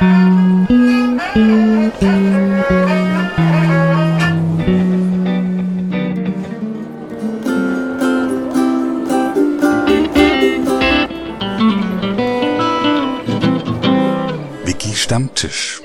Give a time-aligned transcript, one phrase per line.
[0.00, 0.08] Wiki
[14.94, 15.82] Stammtisch.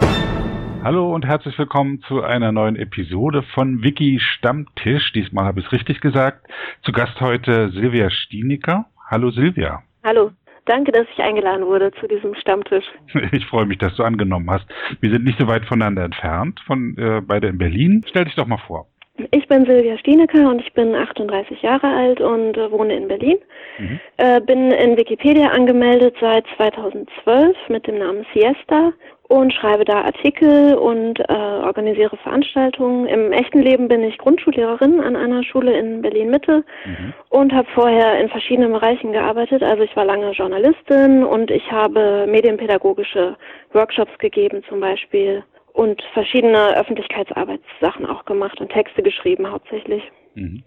[0.81, 5.11] Hallo und herzlich willkommen zu einer neuen Episode von Wiki Stammtisch.
[5.11, 6.47] Diesmal habe ich es richtig gesagt.
[6.83, 8.85] Zu Gast heute Silvia Stienecker.
[9.09, 9.83] Hallo Silvia.
[10.05, 10.31] Hallo.
[10.65, 12.85] Danke, dass ich eingeladen wurde zu diesem Stammtisch.
[13.31, 14.65] Ich freue mich, dass du angenommen hast.
[14.99, 18.01] Wir sind nicht so weit voneinander entfernt, von äh, beide in Berlin.
[18.07, 18.87] Stell dich doch mal vor.
[19.31, 23.37] Ich bin Silvia Stienecker und ich bin 38 Jahre alt und äh, wohne in Berlin.
[23.79, 23.99] Mhm.
[24.17, 28.91] Äh, bin in Wikipedia angemeldet seit 2012 mit dem Namen Siesta
[29.27, 33.07] und schreibe da Artikel und äh, organisiere Veranstaltungen.
[33.07, 37.13] Im echten Leben bin ich Grundschullehrerin an einer Schule in Berlin Mitte mhm.
[37.29, 39.63] und habe vorher in verschiedenen Bereichen gearbeitet.
[39.63, 43.35] Also ich war lange Journalistin und ich habe medienpädagogische
[43.73, 50.03] Workshops gegeben zum Beispiel und verschiedene Öffentlichkeitsarbeitssachen auch gemacht und Texte geschrieben hauptsächlich.
[50.35, 50.63] Mhm.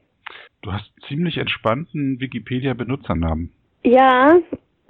[0.62, 3.52] Du hast ziemlich entspannten Wikipedia-Benutzernamen.
[3.84, 4.38] Ja,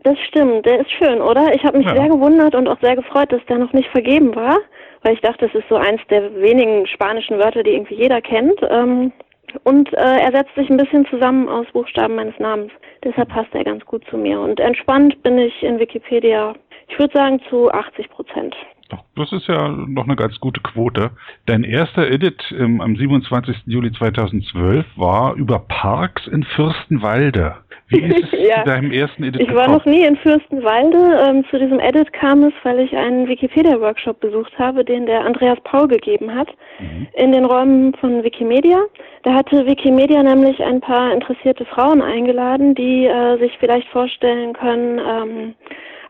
[0.04, 0.64] das stimmt.
[0.66, 1.54] Der ist schön, oder?
[1.54, 1.96] Ich habe mich ja.
[1.96, 4.58] sehr gewundert und auch sehr gefreut, dass der noch nicht vergeben war,
[5.02, 8.60] weil ich dachte, das ist so eins der wenigen spanischen Wörter, die irgendwie jeder kennt.
[8.70, 9.12] Ähm,
[9.64, 12.70] und äh, er setzt sich ein bisschen zusammen aus Buchstaben meines Namens.
[13.02, 14.40] Deshalb passt er ganz gut zu mir.
[14.40, 16.54] Und entspannt bin ich in Wikipedia,
[16.88, 18.54] ich würde sagen, zu 80 Prozent.
[19.16, 21.10] Das ist ja noch eine ganz gute Quote.
[21.46, 23.56] Dein erster Edit ähm, am 27.
[23.66, 27.56] Juli 2012 war über Parks in Fürstenwalde.
[27.88, 28.62] Wie ist es ja.
[28.62, 31.26] zu deinem ersten Edit Ich war noch nie in Fürstenwalde.
[31.26, 35.58] Ähm, zu diesem Edit kam es, weil ich einen Wikipedia-Workshop besucht habe, den der Andreas
[35.64, 37.08] Paul gegeben hat, mhm.
[37.14, 38.78] in den Räumen von Wikimedia.
[39.22, 44.98] Da hatte Wikimedia nämlich ein paar interessierte Frauen eingeladen, die äh, sich vielleicht vorstellen können,
[44.98, 45.54] ähm,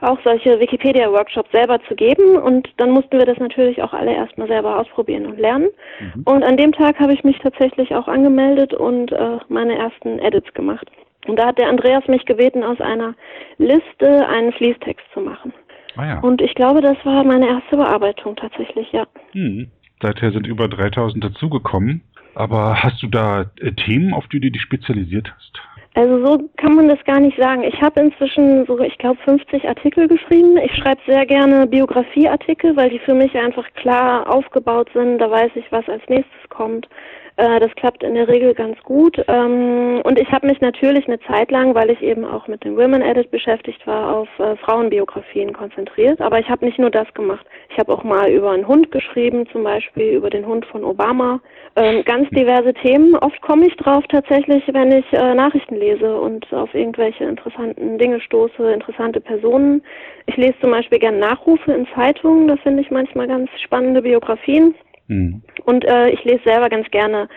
[0.00, 2.36] auch solche Wikipedia-Workshops selber zu geben.
[2.36, 5.68] Und dann mussten wir das natürlich auch alle erstmal selber ausprobieren und lernen.
[6.00, 6.22] Mhm.
[6.24, 10.52] Und an dem Tag habe ich mich tatsächlich auch angemeldet und äh, meine ersten Edits
[10.54, 10.88] gemacht.
[11.26, 13.14] Und da hat der Andreas mich gebeten, aus einer
[13.58, 15.52] Liste einen Fließtext zu machen.
[15.96, 16.20] Ah ja.
[16.20, 19.06] Und ich glaube, das war meine erste Bearbeitung tatsächlich, ja.
[19.32, 19.68] Hm.
[20.00, 22.02] Seither sind über 3000 dazugekommen.
[22.34, 25.60] Aber hast du da äh, Themen, auf die du dich spezialisiert hast?
[25.98, 27.64] Also so kann man das gar nicht sagen.
[27.64, 30.56] Ich habe inzwischen so, ich glaube, 50 Artikel geschrieben.
[30.56, 35.18] Ich schreibe sehr gerne Biografieartikel, weil die für mich einfach klar aufgebaut sind.
[35.18, 36.88] Da weiß ich, was als nächstes kommt.
[37.38, 39.16] Äh, das klappt in der Regel ganz gut.
[39.28, 42.76] Ähm, und ich habe mich natürlich eine Zeit lang, weil ich eben auch mit dem
[42.76, 46.20] Women Edit beschäftigt war, auf äh, Frauenbiografien konzentriert.
[46.20, 47.46] Aber ich habe nicht nur das gemacht.
[47.70, 51.40] Ich habe auch mal über einen Hund geschrieben, zum Beispiel über den Hund von Obama.
[51.76, 53.14] Ähm, ganz diverse Themen.
[53.14, 58.20] Oft komme ich drauf tatsächlich, wenn ich äh, Nachrichten lese und auf irgendwelche interessanten Dinge
[58.20, 59.80] stoße, interessante Personen.
[60.26, 62.48] Ich lese zum Beispiel gerne Nachrufe in Zeitungen.
[62.48, 64.74] Da finde ich manchmal ganz spannende Biografien.
[65.08, 65.42] Mhm.
[65.64, 67.28] Und äh, ich lese selber ganz gerne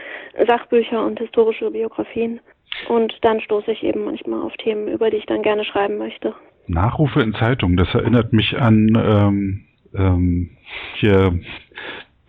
[0.48, 2.40] Sachbücher und historische Biografien.
[2.88, 6.34] Und dann stoße ich eben manchmal auf Themen, über die ich dann gerne schreiben möchte.
[6.68, 10.52] Nachrufe in Zeitungen, das erinnert mich an ähm, ähm,
[10.96, 11.40] hier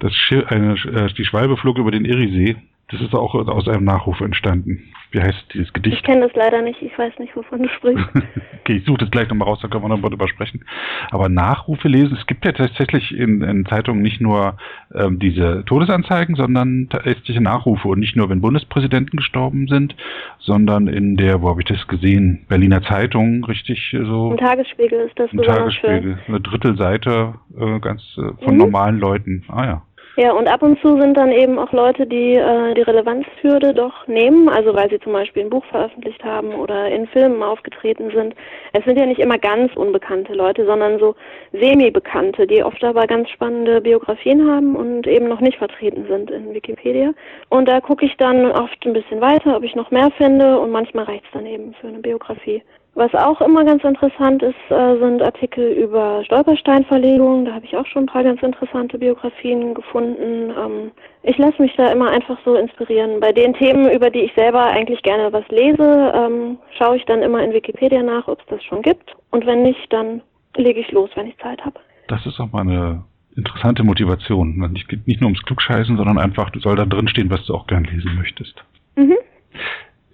[0.00, 2.56] das Schiff, eine, äh, die Schwalbe flog über den Eriesee.
[2.92, 4.92] Das ist auch aus einem Nachruf entstanden.
[5.12, 5.96] Wie heißt dieses Gedicht?
[5.96, 6.80] Ich kenne das leider nicht.
[6.82, 8.04] Ich weiß nicht, wovon du sprichst.
[8.60, 10.64] okay, ich suche das gleich nochmal raus, dann können wir nochmal drüber sprechen.
[11.10, 14.56] Aber Nachrufe lesen, es gibt ja tatsächlich in, in Zeitungen nicht nur
[14.94, 17.88] ähm, diese Todesanzeigen, sondern tatsächliche Nachrufe.
[17.88, 19.94] Und nicht nur, wenn Bundespräsidenten gestorben sind,
[20.38, 22.44] sondern in der, wo habe ich das gesehen?
[22.48, 24.32] Berliner Zeitung, richtig so.
[24.32, 26.02] Im Tagesspiegel ist das Im Tagesspiegel.
[26.02, 26.18] Schön.
[26.28, 28.58] Eine Drittelseite äh, ganz äh, von mhm.
[28.58, 29.44] normalen Leuten.
[29.48, 29.82] Ah ja.
[30.16, 34.06] Ja, und ab und zu sind dann eben auch Leute, die äh, die Relevanzhürde doch
[34.06, 38.34] nehmen, also weil sie zum Beispiel ein Buch veröffentlicht haben oder in Filmen aufgetreten sind.
[38.74, 41.14] Es sind ja nicht immer ganz unbekannte Leute, sondern so
[41.52, 46.52] semi-bekannte, die oft aber ganz spannende Biografien haben und eben noch nicht vertreten sind in
[46.52, 47.14] Wikipedia.
[47.48, 50.70] Und da gucke ich dann oft ein bisschen weiter, ob ich noch mehr finde und
[50.70, 52.62] manchmal reicht es dann eben für eine Biografie.
[52.94, 57.46] Was auch immer ganz interessant ist, äh, sind Artikel über Stolpersteinverlegungen.
[57.46, 60.50] Da habe ich auch schon ein paar ganz interessante Biografien gefunden.
[60.50, 60.90] Ähm,
[61.22, 63.18] ich lasse mich da immer einfach so inspirieren.
[63.20, 67.22] Bei den Themen, über die ich selber eigentlich gerne was lese, ähm, schaue ich dann
[67.22, 69.16] immer in Wikipedia nach, ob es das schon gibt.
[69.30, 70.20] Und wenn nicht, dann
[70.56, 71.80] lege ich los, wenn ich Zeit habe.
[72.08, 73.04] Das ist auch mal eine
[73.36, 74.70] interessante Motivation.
[74.76, 77.54] Es geht nicht nur ums Klugscheißen, sondern einfach, du soll da drin stehen, was du
[77.54, 78.62] auch gern lesen möchtest.
[78.96, 79.16] Mhm.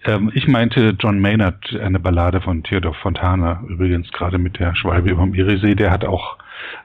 [0.09, 5.11] Ähm, ich meinte John Maynard, eine Ballade von Theodor Fontana, übrigens gerade mit der Schwalbe
[5.11, 6.39] über dem Irisee, der hat auch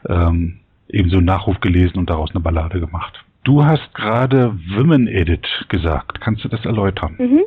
[0.09, 0.59] ähm,
[0.89, 3.23] ebenso einen Nachruf gelesen und daraus eine Ballade gemacht.
[3.45, 6.19] Du hast gerade Women Edit gesagt.
[6.19, 7.15] Kannst du das erläutern?
[7.17, 7.43] Mhm.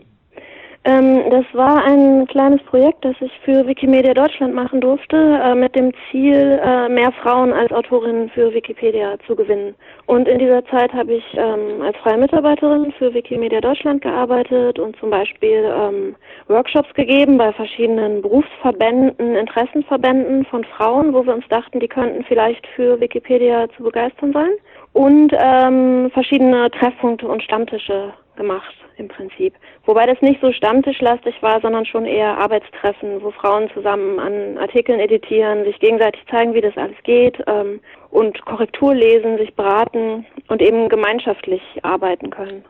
[0.87, 5.75] Ähm, das war ein kleines Projekt, das ich für Wikimedia Deutschland machen durfte, äh, mit
[5.75, 9.75] dem Ziel, äh, mehr Frauen als Autorinnen für Wikipedia zu gewinnen.
[10.07, 14.97] Und in dieser Zeit habe ich ähm, als freie Mitarbeiterin für Wikimedia Deutschland gearbeitet und
[15.01, 16.15] zum Beispiel ähm,
[16.47, 22.65] Workshops gegeben bei verschiedenen Berufsverbänden, Interessenverbänden von Frauen, wo wir uns dachten, die könnten vielleicht
[22.77, 24.51] für Wikipedia zu begeistern sein.
[24.97, 29.53] Und ähm, verschiedene Treffpunkte und Stammtische gemacht im Prinzip.
[29.85, 34.99] Wobei das nicht so stammtischlastig war, sondern schon eher Arbeitstreffen, wo Frauen zusammen an Artikeln
[34.99, 40.63] editieren, sich gegenseitig zeigen, wie das alles geht ähm, und Korrektur lesen, sich beraten und
[40.63, 42.65] eben gemeinschaftlich arbeiten können.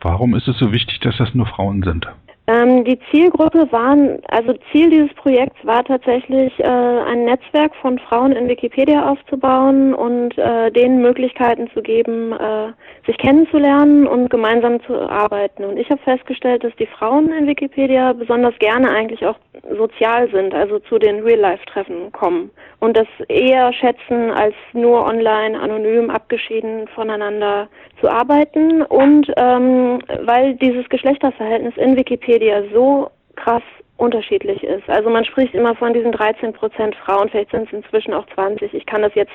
[0.00, 2.04] Warum ist es so wichtig, dass das nur Frauen sind?
[2.50, 8.32] Ähm, die Zielgruppe waren, also Ziel dieses Projekts war tatsächlich, äh, ein Netzwerk von Frauen
[8.32, 12.72] in Wikipedia aufzubauen und äh, denen Möglichkeiten zu geben, äh,
[13.06, 15.64] sich kennenzulernen und gemeinsam zu arbeiten.
[15.64, 19.36] Und ich habe festgestellt, dass die Frauen in Wikipedia besonders gerne eigentlich auch
[19.76, 22.50] sozial sind, also zu den Real-Life-Treffen kommen
[22.80, 27.68] und das eher schätzen, als nur online, anonym, abgeschieden voneinander
[28.00, 28.82] zu arbeiten.
[28.82, 33.62] Und ähm, weil dieses Geschlechterverhältnis in Wikipedia so krass
[33.96, 34.88] unterschiedlich ist.
[34.88, 38.72] Also man spricht immer von diesen 13 Prozent Frauen, vielleicht sind es inzwischen auch 20.
[38.72, 39.32] Ich kann das jetzt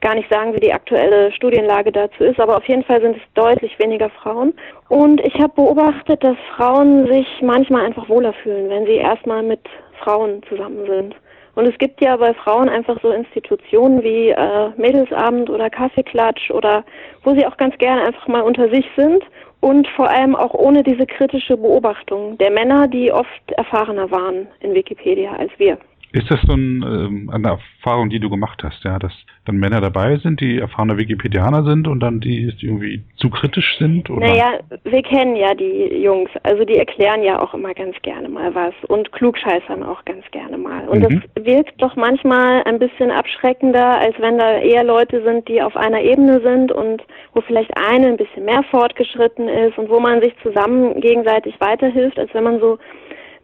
[0.00, 3.22] gar nicht sagen, wie die aktuelle Studienlage dazu ist, aber auf jeden Fall sind es
[3.34, 4.54] deutlich weniger Frauen.
[4.88, 9.60] Und ich habe beobachtet, dass Frauen sich manchmal einfach wohler fühlen, wenn sie erstmal mit
[10.02, 11.14] Frauen zusammen sind.
[11.56, 16.84] Und es gibt ja bei Frauen einfach so Institutionen wie äh, Mädelsabend oder Kaffeeklatsch oder
[17.24, 19.22] wo sie auch ganz gerne einfach mal unter sich sind
[19.60, 24.74] und vor allem auch ohne diese kritische Beobachtung der Männer, die oft erfahrener waren in
[24.74, 25.76] Wikipedia als wir.
[26.12, 29.12] Ist das so ein, ähm, eine Erfahrung, die du gemacht hast, ja, dass
[29.44, 34.10] dann Männer dabei sind, die erfahrene Wikipedianer sind und dann die, irgendwie zu kritisch sind?
[34.10, 34.26] Oder?
[34.26, 38.52] Naja, wir kennen ja die Jungs, also die erklären ja auch immer ganz gerne mal
[38.54, 40.88] was und klugscheißern auch ganz gerne mal.
[40.88, 41.22] Und mhm.
[41.34, 45.76] das wirkt doch manchmal ein bisschen abschreckender, als wenn da eher Leute sind, die auf
[45.76, 47.02] einer Ebene sind und
[47.34, 52.18] wo vielleicht eine ein bisschen mehr fortgeschritten ist und wo man sich zusammen gegenseitig weiterhilft,
[52.18, 52.78] als wenn man so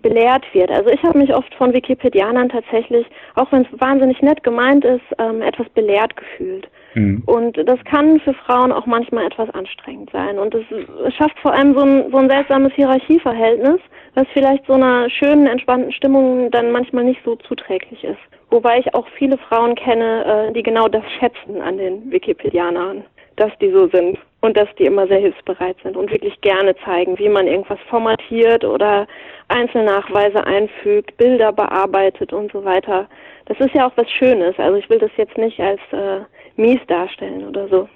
[0.07, 0.71] belehrt wird.
[0.71, 5.03] Also ich habe mich oft von Wikipedianern tatsächlich, auch wenn es wahnsinnig nett gemeint ist,
[5.19, 6.69] ähm, etwas belehrt gefühlt.
[6.95, 7.25] Mhm.
[7.27, 10.39] Und das kann für Frauen auch manchmal etwas anstrengend sein.
[10.39, 10.65] Und es,
[11.07, 13.81] es schafft vor allem so ein, so ein seltsames Hierarchieverhältnis,
[14.15, 18.21] was vielleicht so einer schönen, entspannten Stimmung dann manchmal nicht so zuträglich ist.
[18.51, 23.03] Wobei ich auch viele Frauen kenne, äh, die genau das schätzen an den Wikipedianern,
[23.35, 27.19] dass die so sind und dass die immer sehr hilfsbereit sind und wirklich gerne zeigen,
[27.19, 29.09] wie man irgendwas formatiert oder
[29.49, 33.09] Einzelnachweise einfügt, Bilder bearbeitet und so weiter.
[33.47, 34.55] Das ist ja auch was Schönes.
[34.59, 36.21] Also ich will das jetzt nicht als äh,
[36.57, 37.89] mies darstellen oder so.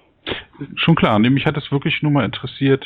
[0.74, 2.84] Schon klar, nämlich hat es wirklich nur mal interessiert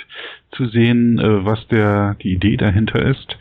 [0.52, 3.36] zu sehen, äh, was der die Idee dahinter ist.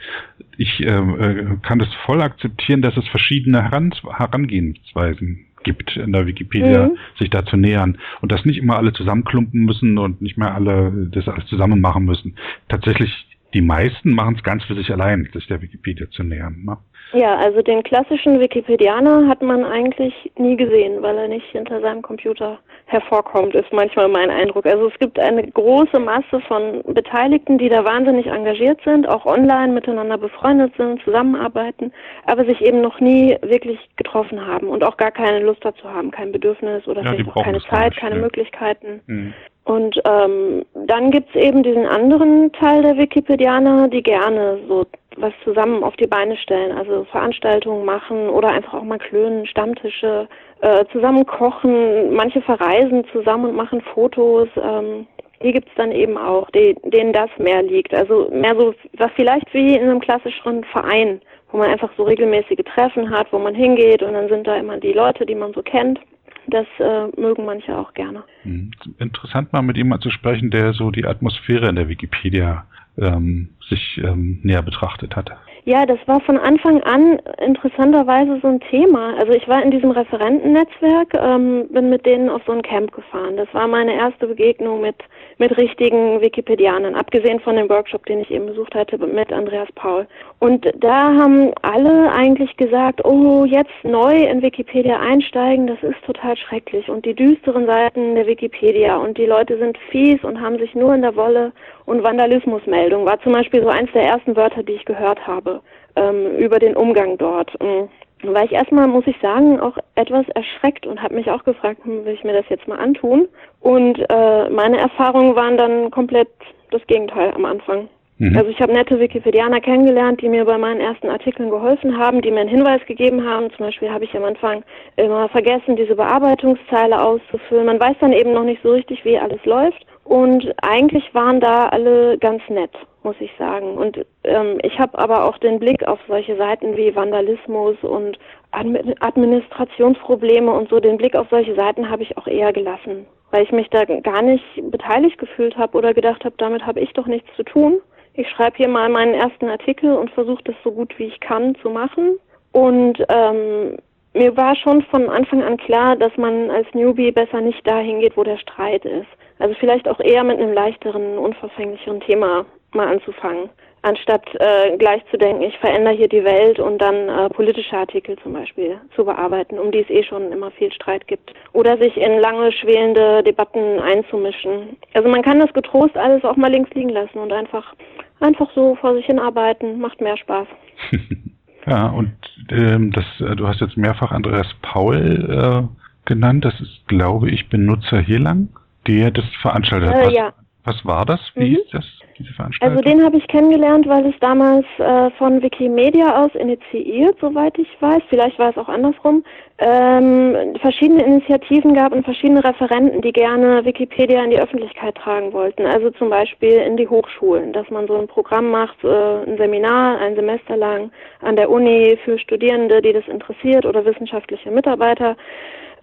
[0.57, 6.27] Ich äh, äh kann das voll akzeptieren, dass es verschiedene Heran Herangehensweisen gibt in der
[6.27, 6.97] Wikipedia, mhm.
[7.17, 11.09] sich da zu nähern und dass nicht immer alle zusammenklumpen müssen und nicht mehr alle
[11.11, 12.35] das alles zusammen machen müssen.
[12.69, 16.63] Tatsächlich die meisten machen es ganz für sich allein, sich der Wikipedia zu nähern.
[16.65, 16.77] Ne?
[17.11, 22.01] Ja, also den klassischen Wikipedianer hat man eigentlich nie gesehen, weil er nicht hinter seinem
[22.01, 24.65] Computer hervorkommt, ist manchmal mein Eindruck.
[24.65, 29.73] Also es gibt eine große Masse von Beteiligten, die da wahnsinnig engagiert sind, auch online
[29.73, 31.91] miteinander befreundet sind, zusammenarbeiten,
[32.25, 36.11] aber sich eben noch nie wirklich getroffen haben und auch gar keine Lust dazu haben,
[36.11, 38.21] kein Bedürfnis oder ja, vielleicht auch keine Zeit, keine ja.
[38.21, 39.01] Möglichkeiten.
[39.07, 39.33] Mhm.
[39.65, 44.85] Und ähm, dann gibt's eben diesen anderen Teil der Wikipedianer, die gerne so
[45.17, 50.27] was zusammen auf die Beine stellen, also Veranstaltungen machen oder einfach auch mal klönen, Stammtische,
[50.61, 54.47] äh, zusammen kochen, manche verreisen zusammen und machen Fotos.
[54.55, 55.07] Ähm,
[55.43, 57.93] die gibt's dann eben auch, die, denen das mehr liegt.
[57.93, 62.63] Also mehr so, was vielleicht wie in einem klassischen Verein, wo man einfach so regelmäßige
[62.73, 65.61] Treffen hat, wo man hingeht und dann sind da immer die Leute, die man so
[65.61, 65.99] kennt.
[66.47, 68.23] Das äh, mögen manche auch gerne.
[68.43, 68.71] Hm.
[68.99, 72.65] Interessant mal mit jemandem zu sprechen, der so die Atmosphäre in der Wikipedia
[72.97, 75.31] ähm, sich ähm, näher betrachtet hat.
[75.65, 79.15] Ja, das war von Anfang an interessanterweise so ein Thema.
[79.17, 83.37] Also ich war in diesem Referentennetzwerk, ähm, bin mit denen auf so ein Camp gefahren.
[83.37, 84.97] Das war meine erste Begegnung mit
[85.37, 90.05] mit richtigen Wikipedianern, abgesehen von dem Workshop, den ich eben besucht hatte mit Andreas Paul.
[90.39, 96.37] Und da haben alle eigentlich gesagt, oh, jetzt neu in Wikipedia einsteigen, das ist total
[96.37, 96.89] schrecklich.
[96.89, 100.93] Und die düsteren Seiten der Wikipedia und die Leute sind fies und haben sich nur
[100.93, 101.51] in der Wolle
[101.85, 105.52] und Vandalismusmeldung war zum Beispiel so eins der ersten Wörter, die ich gehört habe
[105.95, 107.51] ähm, über den Umgang dort.
[107.59, 108.33] Da mm.
[108.33, 112.05] war ich erstmal, muss ich sagen, auch etwas erschreckt und habe mich auch gefragt, hm,
[112.05, 113.27] will ich mir das jetzt mal antun?
[113.59, 116.29] Und äh, meine Erfahrungen waren dann komplett
[116.71, 117.89] das Gegenteil am Anfang.
[118.17, 118.37] Mhm.
[118.37, 122.31] Also ich habe nette Wikipedianer kennengelernt, die mir bei meinen ersten Artikeln geholfen haben, die
[122.31, 123.49] mir einen Hinweis gegeben haben.
[123.51, 124.63] Zum Beispiel habe ich am Anfang
[124.97, 127.65] immer vergessen, diese Bearbeitungszeile auszufüllen.
[127.65, 129.85] Man weiß dann eben noch nicht so richtig, wie alles läuft.
[130.03, 132.71] Und eigentlich waren da alle ganz nett,
[133.03, 133.77] muss ich sagen.
[133.77, 138.19] Und ähm, ich habe aber auch den Blick auf solche Seiten wie Vandalismus und
[138.51, 143.51] Administrationsprobleme und so, den Blick auf solche Seiten habe ich auch eher gelassen, weil ich
[143.51, 147.29] mich da gar nicht beteiligt gefühlt habe oder gedacht habe, damit habe ich doch nichts
[147.35, 147.79] zu tun.
[148.15, 151.55] Ich schreibe hier mal meinen ersten Artikel und versuche das so gut wie ich kann
[151.55, 152.19] zu machen.
[152.51, 153.77] Und ähm,
[154.13, 158.15] mir war schon von Anfang an klar, dass man als Newbie besser nicht dahin geht,
[158.15, 159.07] wo der Streit ist.
[159.39, 163.49] Also vielleicht auch eher mit einem leichteren, unverfänglicheren Thema mal anzufangen,
[163.83, 168.17] anstatt äh, gleich zu denken, ich verändere hier die Welt und dann äh, politische Artikel
[168.23, 171.33] zum Beispiel zu bearbeiten, um die es eh schon immer viel Streit gibt.
[171.51, 174.77] Oder sich in lange schwelende Debatten einzumischen.
[174.93, 177.75] Also man kann das getrost alles auch mal links liegen lassen und einfach
[178.19, 180.47] einfach so vor sich hin arbeiten, macht mehr Spaß.
[181.67, 182.15] ja, und
[182.49, 186.45] ähm, das, äh, du hast jetzt mehrfach Andreas Paul äh, genannt.
[186.45, 188.49] Das ist, glaube ich, Benutzer Hirlang,
[188.87, 190.11] der das veranstaltet hat.
[190.11, 190.33] Äh, ja.
[190.65, 191.19] Was war das?
[191.35, 191.55] Wie mhm.
[191.57, 191.85] ist das,
[192.17, 192.77] diese Veranstaltung?
[192.77, 197.67] Also den habe ich kennengelernt, weil es damals äh, von Wikimedia aus initiiert, soweit ich
[197.81, 198.01] weiß.
[198.07, 199.25] Vielleicht war es auch andersrum.
[199.57, 205.65] Ähm, verschiedene Initiativen gab und verschiedene Referenten, die gerne Wikipedia in die Öffentlichkeit tragen wollten.
[205.65, 209.99] Also zum Beispiel in die Hochschulen, dass man so ein Programm macht, äh, ein Seminar,
[209.99, 210.91] ein Semester lang
[211.21, 215.17] an der Uni für Studierende, die das interessiert oder wissenschaftliche Mitarbeiter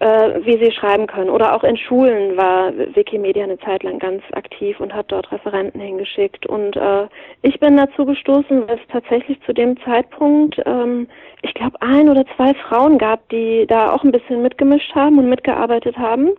[0.01, 1.29] äh, wie sie schreiben können.
[1.29, 5.79] Oder auch in Schulen war Wikimedia eine Zeit lang ganz aktiv und hat dort Referenten
[5.79, 6.47] hingeschickt.
[6.47, 7.07] Und äh,
[7.43, 11.07] ich bin dazu gestoßen, weil es tatsächlich zu dem Zeitpunkt, ähm,
[11.43, 15.29] ich glaube, ein oder zwei Frauen gab, die da auch ein bisschen mitgemischt haben und
[15.29, 16.31] mitgearbeitet haben.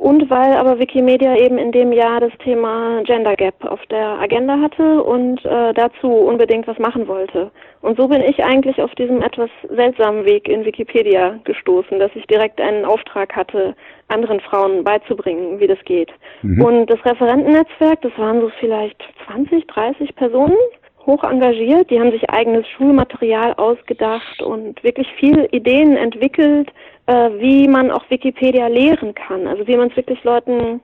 [0.00, 4.58] Und weil aber Wikimedia eben in dem Jahr das Thema Gender Gap auf der Agenda
[4.58, 7.50] hatte und äh, dazu unbedingt was machen wollte.
[7.82, 12.26] Und so bin ich eigentlich auf diesem etwas seltsamen Weg in Wikipedia gestoßen, dass ich
[12.28, 13.74] direkt einen Auftrag hatte,
[14.08, 16.10] anderen Frauen beizubringen, wie das geht.
[16.40, 16.64] Mhm.
[16.64, 20.56] Und das Referentennetzwerk, das waren so vielleicht 20, 30 Personen,
[21.04, 26.70] hoch engagiert, die haben sich eigenes Schulmaterial ausgedacht und wirklich viele Ideen entwickelt,
[27.10, 30.80] äh, wie man auch Wikipedia lehren kann, also wie man es wirklich Leuten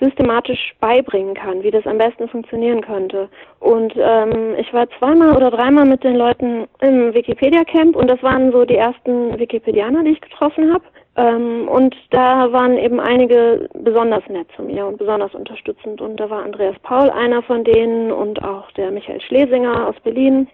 [0.00, 3.28] systematisch beibringen kann, wie das am besten funktionieren könnte.
[3.60, 8.20] Und ähm, ich war zweimal oder dreimal mit den Leuten im Wikipedia Camp und das
[8.22, 10.84] waren so die ersten Wikipedianer, die ich getroffen habe.
[11.16, 16.00] Ähm, und da waren eben einige besonders nett zu mir und besonders unterstützend.
[16.00, 20.48] Und da war Andreas Paul einer von denen und auch der Michael Schlesinger aus Berlin.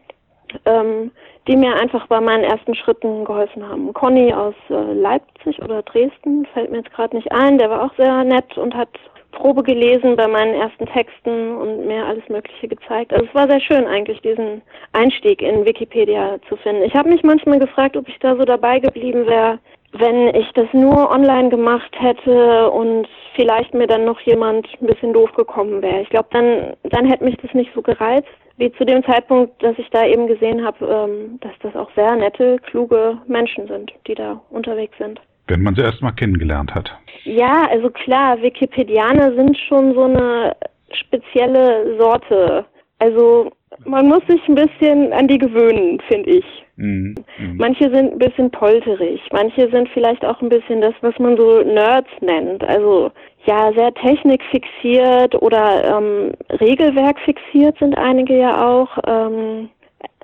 [0.64, 1.10] Ähm,
[1.46, 3.92] die mir einfach bei meinen ersten Schritten geholfen haben.
[3.92, 7.94] Conny aus äh, Leipzig oder Dresden, fällt mir jetzt gerade nicht ein, der war auch
[7.96, 8.88] sehr nett und hat
[9.32, 13.12] Probe gelesen bei meinen ersten Texten und mir alles Mögliche gezeigt.
[13.12, 14.62] Also es war sehr schön eigentlich, diesen
[14.92, 16.82] Einstieg in Wikipedia zu finden.
[16.82, 19.58] Ich habe mich manchmal gefragt, ob ich da so dabei geblieben wäre,
[19.92, 25.12] wenn ich das nur online gemacht hätte und vielleicht mir dann noch jemand ein bisschen
[25.12, 26.00] doof gekommen wäre.
[26.00, 28.26] Ich glaube, dann, dann hätte mich das nicht so gereizt
[28.58, 32.16] wie zu dem Zeitpunkt, dass ich da eben gesehen habe, ähm, dass das auch sehr
[32.16, 35.20] nette, kluge Menschen sind, die da unterwegs sind.
[35.48, 36.90] Wenn man sie erst mal kennengelernt hat.
[37.24, 40.56] Ja, also klar, Wikipedianer sind schon so eine
[40.92, 42.64] spezielle Sorte.
[42.98, 43.50] Also
[43.84, 46.44] man muss sich ein bisschen an die gewöhnen, finde ich.
[46.76, 47.14] Mhm.
[47.38, 47.56] Mhm.
[47.56, 51.62] Manche sind ein bisschen polterig, manche sind vielleicht auch ein bisschen das, was man so
[51.62, 52.62] Nerds nennt.
[52.64, 53.10] Also
[53.46, 58.98] ja, sehr technikfixiert oder ähm, Regelwerk fixiert sind einige ja auch.
[59.06, 59.70] Ähm,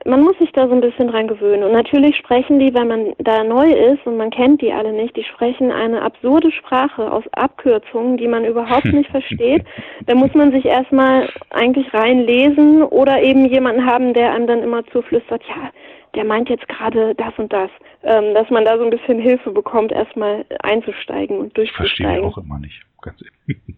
[0.04, 1.62] man muss sich da so ein bisschen dran gewöhnen.
[1.62, 5.16] Und natürlich sprechen die, wenn man da neu ist und man kennt die alle nicht,
[5.16, 9.64] die sprechen eine absurde Sprache aus Abkürzungen, die man überhaupt nicht versteht.
[10.06, 14.84] Da muss man sich erstmal eigentlich reinlesen oder eben jemanden haben, der einem dann immer
[14.86, 15.70] zuflüstert, ja,
[16.14, 17.70] der meint jetzt gerade das und das,
[18.02, 21.86] ähm, dass man da so ein bisschen Hilfe bekommt, erstmal einzusteigen und durchzusteigen.
[21.86, 23.62] Verstehe ich auch immer nicht, ganz ehrlich.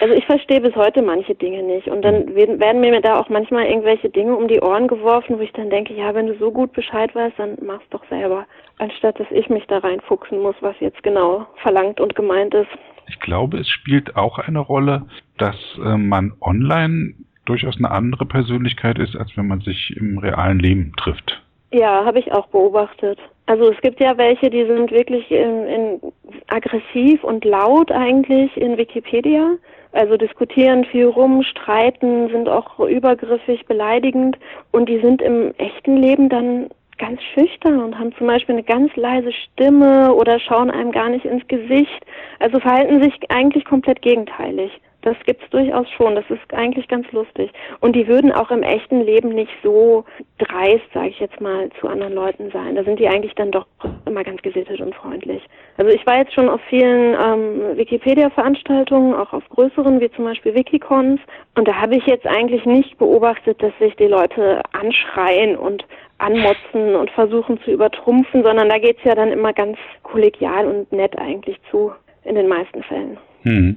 [0.00, 2.58] Also ich verstehe bis heute manche Dinge nicht und dann mhm.
[2.58, 5.92] werden mir da auch manchmal irgendwelche Dinge um die Ohren geworfen, wo ich dann denke,
[5.92, 8.46] ja, wenn du so gut Bescheid weißt, dann mach's doch selber,
[8.78, 12.70] anstatt dass ich mich da reinfuchsen muss, was jetzt genau verlangt und gemeint ist.
[13.08, 17.14] Ich glaube, es spielt auch eine Rolle, dass äh, man online
[17.44, 21.42] durchaus eine andere Persönlichkeit ist, als wenn man sich im realen Leben trifft.
[21.72, 23.18] Ja, habe ich auch beobachtet.
[23.46, 26.00] Also es gibt ja welche, die sind wirklich in, in
[26.48, 29.56] aggressiv und laut eigentlich in Wikipedia.
[29.92, 34.38] Also diskutieren viel rum, streiten, sind auch übergriffig, beleidigend
[34.70, 38.94] und die sind im echten Leben dann ganz schüchtern und haben zum Beispiel eine ganz
[38.94, 42.06] leise Stimme oder schauen einem gar nicht ins Gesicht.
[42.38, 44.70] Also verhalten sich eigentlich komplett gegenteilig.
[45.02, 46.14] Das gibt's durchaus schon.
[46.14, 47.50] Das ist eigentlich ganz lustig.
[47.80, 50.04] Und die würden auch im echten Leben nicht so
[50.38, 52.74] dreist, sage ich jetzt mal, zu anderen Leuten sein.
[52.74, 53.66] Da sind die eigentlich dann doch
[54.06, 55.42] immer ganz gesittet und freundlich.
[55.76, 60.54] Also ich war jetzt schon auf vielen ähm, Wikipedia-Veranstaltungen, auch auf größeren, wie zum Beispiel
[60.54, 61.20] Wikicons.
[61.54, 65.84] Und da habe ich jetzt eigentlich nicht beobachtet, dass sich die Leute anschreien und
[66.18, 71.18] anmotzen und versuchen zu übertrumpfen, sondern da geht's ja dann immer ganz kollegial und nett
[71.18, 71.92] eigentlich zu,
[72.24, 73.16] in den meisten Fällen.
[73.42, 73.76] Hm.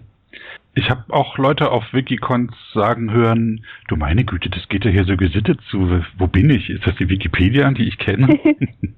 [0.75, 5.05] Ich habe auch Leute auf Wikicons sagen hören, du meine Güte, das geht ja hier
[5.05, 6.01] so gesittet zu.
[6.17, 6.69] Wo bin ich?
[6.69, 8.39] Ist das die Wikipedia, die ich kenne?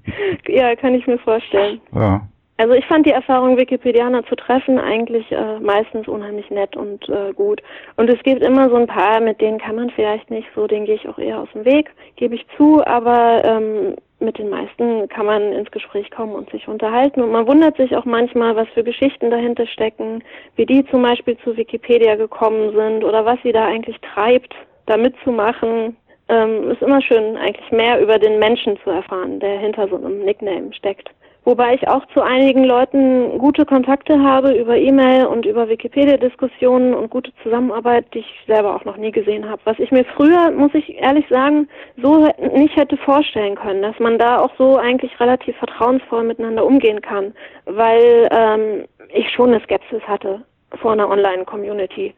[0.48, 1.80] ja, kann ich mir vorstellen.
[1.92, 2.26] Ja.
[2.58, 7.32] Also ich fand die Erfahrung, Wikipedianer zu treffen, eigentlich äh, meistens unheimlich nett und äh,
[7.34, 7.62] gut.
[7.96, 10.86] Und es gibt immer so ein paar, mit denen kann man vielleicht nicht so, denen
[10.86, 15.06] gehe ich auch eher aus dem Weg, gebe ich zu, aber ähm, mit den meisten
[15.08, 17.22] kann man ins Gespräch kommen und sich unterhalten.
[17.22, 20.24] Und man wundert sich auch manchmal, was für Geschichten dahinter stecken,
[20.56, 24.54] wie die zum Beispiel zu Wikipedia gekommen sind oder was sie da eigentlich treibt,
[24.86, 25.96] da mitzumachen.
[26.28, 30.24] Ähm, ist immer schön, eigentlich mehr über den Menschen zu erfahren, der hinter so einem
[30.24, 31.10] Nickname steckt.
[31.46, 37.08] Wobei ich auch zu einigen Leuten gute Kontakte habe über E-Mail und über Wikipedia-Diskussionen und
[37.08, 39.62] gute Zusammenarbeit, die ich selber auch noch nie gesehen habe.
[39.62, 41.68] Was ich mir früher, muss ich ehrlich sagen,
[42.02, 47.00] so nicht hätte vorstellen können, dass man da auch so eigentlich relativ vertrauensvoll miteinander umgehen
[47.00, 47.32] kann,
[47.64, 48.84] weil ähm,
[49.14, 50.42] ich schon eine Skepsis hatte
[50.82, 52.12] vor einer Online-Community.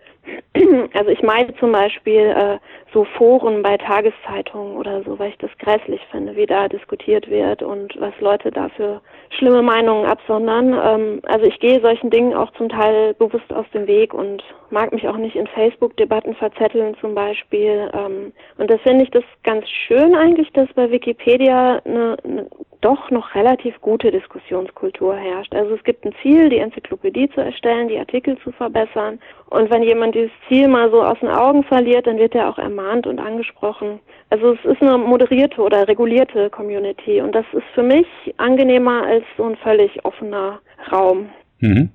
[0.94, 2.58] Also ich meine zum Beispiel äh,
[2.92, 7.62] so Foren bei Tageszeitungen oder so, weil ich das grässlich finde, wie da diskutiert wird
[7.62, 10.72] und was Leute da für schlimme Meinungen absondern.
[10.72, 14.92] Ähm, also ich gehe solchen Dingen auch zum Teil bewusst aus dem Weg und mag
[14.92, 17.90] mich auch nicht in Facebook-Debatten verzetteln zum Beispiel.
[17.92, 22.46] Ähm, und das finde ich das ganz schön eigentlich, dass bei Wikipedia eine, eine
[22.80, 25.54] doch noch relativ gute Diskussionskultur herrscht.
[25.54, 29.18] Also es gibt ein Ziel, die Enzyklopädie zu erstellen, die Artikel zu verbessern.
[29.50, 32.58] Und wenn jemand dieses Ziel mal so aus den Augen verliert, dann wird er auch
[32.58, 33.98] ermahnt und angesprochen.
[34.28, 39.24] Also es ist eine moderierte oder regulierte Community und das ist für mich angenehmer als
[39.38, 40.60] so ein völlig offener
[40.92, 41.30] Raum.
[41.60, 41.88] Mhm.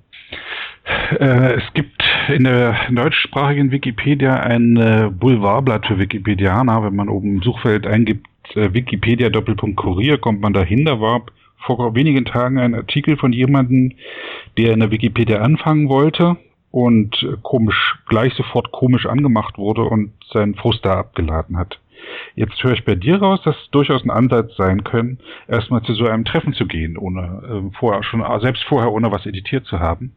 [1.20, 6.82] Äh, es gibt in der deutschsprachigen Wikipedia ein äh, Boulevardblatt für Wikipedianer.
[6.82, 10.84] Wenn man oben im Suchfeld eingibt äh, Wikipedia Doppelpunkt Kurier, kommt man dahin.
[10.84, 11.22] Da war
[11.58, 13.92] vor wenigen Tagen ein Artikel von jemandem,
[14.58, 16.36] der in der Wikipedia anfangen wollte
[16.74, 21.78] und komisch, gleich sofort komisch angemacht wurde und seinen Frust da abgeladen hat.
[22.34, 25.94] Jetzt höre ich bei dir raus, dass es durchaus ein Ansatz sein können, erstmal zu
[25.94, 29.78] so einem Treffen zu gehen, ohne äh, vorher schon selbst vorher ohne was editiert zu
[29.78, 30.16] haben.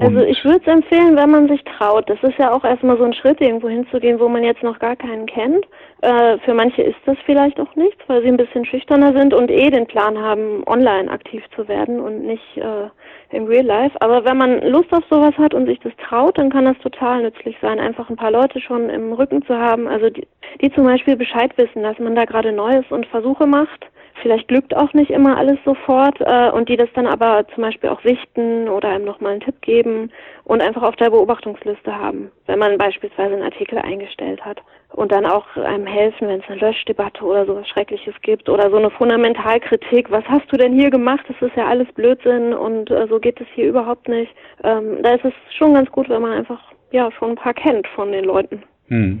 [0.00, 2.08] Also ich würde es empfehlen, wenn man sich traut.
[2.08, 4.94] Das ist ja auch erstmal so ein Schritt, irgendwo hinzugehen, wo man jetzt noch gar
[4.94, 5.66] keinen kennt.
[6.02, 9.50] Äh, für manche ist das vielleicht auch nichts, weil sie ein bisschen schüchterner sind und
[9.50, 13.96] eh den Plan haben, online aktiv zu werden und nicht äh, im Real Life.
[14.00, 17.22] Aber wenn man Lust auf sowas hat und sich das traut, dann kann das total
[17.22, 20.28] nützlich sein, einfach ein paar Leute schon im Rücken zu haben, also die,
[20.62, 23.84] die zum Beispiel Bescheid wissen, dass man da gerade Neues und Versuche macht
[24.22, 27.90] vielleicht glückt auch nicht immer alles sofort äh, und die das dann aber zum Beispiel
[27.90, 30.10] auch sichten oder einem nochmal einen Tipp geben
[30.44, 34.60] und einfach auf der Beobachtungsliste haben, wenn man beispielsweise einen Artikel eingestellt hat
[34.92, 38.76] und dann auch einem helfen, wenn es eine Löschdebatte oder sowas Schreckliches gibt oder so
[38.76, 43.06] eine Fundamentalkritik, was hast du denn hier gemacht, das ist ja alles Blödsinn und äh,
[43.08, 44.32] so geht es hier überhaupt nicht.
[44.64, 47.86] Ähm, da ist es schon ganz gut, wenn man einfach ja schon ein paar kennt
[47.88, 48.62] von den Leuten.
[48.88, 49.20] Hm.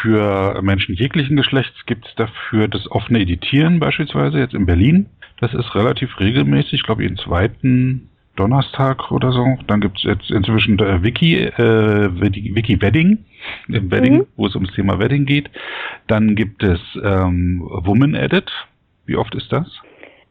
[0.00, 5.06] Für Menschen jeglichen Geschlechts gibt es dafür das offene Editieren beispielsweise jetzt in Berlin.
[5.40, 9.58] Das ist relativ regelmäßig, ich glaube jeden zweiten Donnerstag oder so.
[9.66, 13.24] Dann gibt es jetzt inzwischen der Wiki, äh, Wiki Wedding,
[13.68, 14.26] im Wedding, mhm.
[14.36, 15.50] wo es ums Thema Wedding geht.
[16.06, 18.50] Dann gibt es ähm, Woman Edit.
[19.04, 19.66] Wie oft ist das?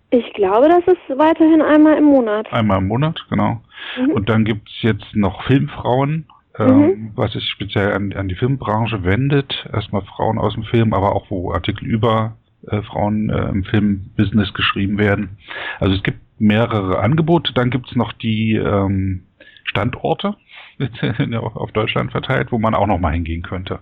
[0.10, 2.52] Ich glaube, das ist weiterhin einmal im Monat.
[2.52, 3.62] Einmal im Monat, genau.
[3.98, 4.12] Mhm.
[4.12, 6.26] Und dann gibt es jetzt noch Filmfrauen,
[6.58, 7.12] mhm.
[7.16, 9.68] was sich speziell an, an, die Filmbranche wendet.
[9.72, 12.38] Erstmal Frauen aus dem Film, aber auch wo Artikel über
[12.68, 15.38] äh, Frauen äh, im Filmbusiness geschrieben werden.
[15.80, 17.54] Also es gibt mehrere Angebote.
[17.54, 19.24] Dann gibt es noch die ähm,
[19.64, 20.36] Standorte
[21.42, 23.80] auf Deutschland verteilt, wo man auch noch mal hingehen könnte.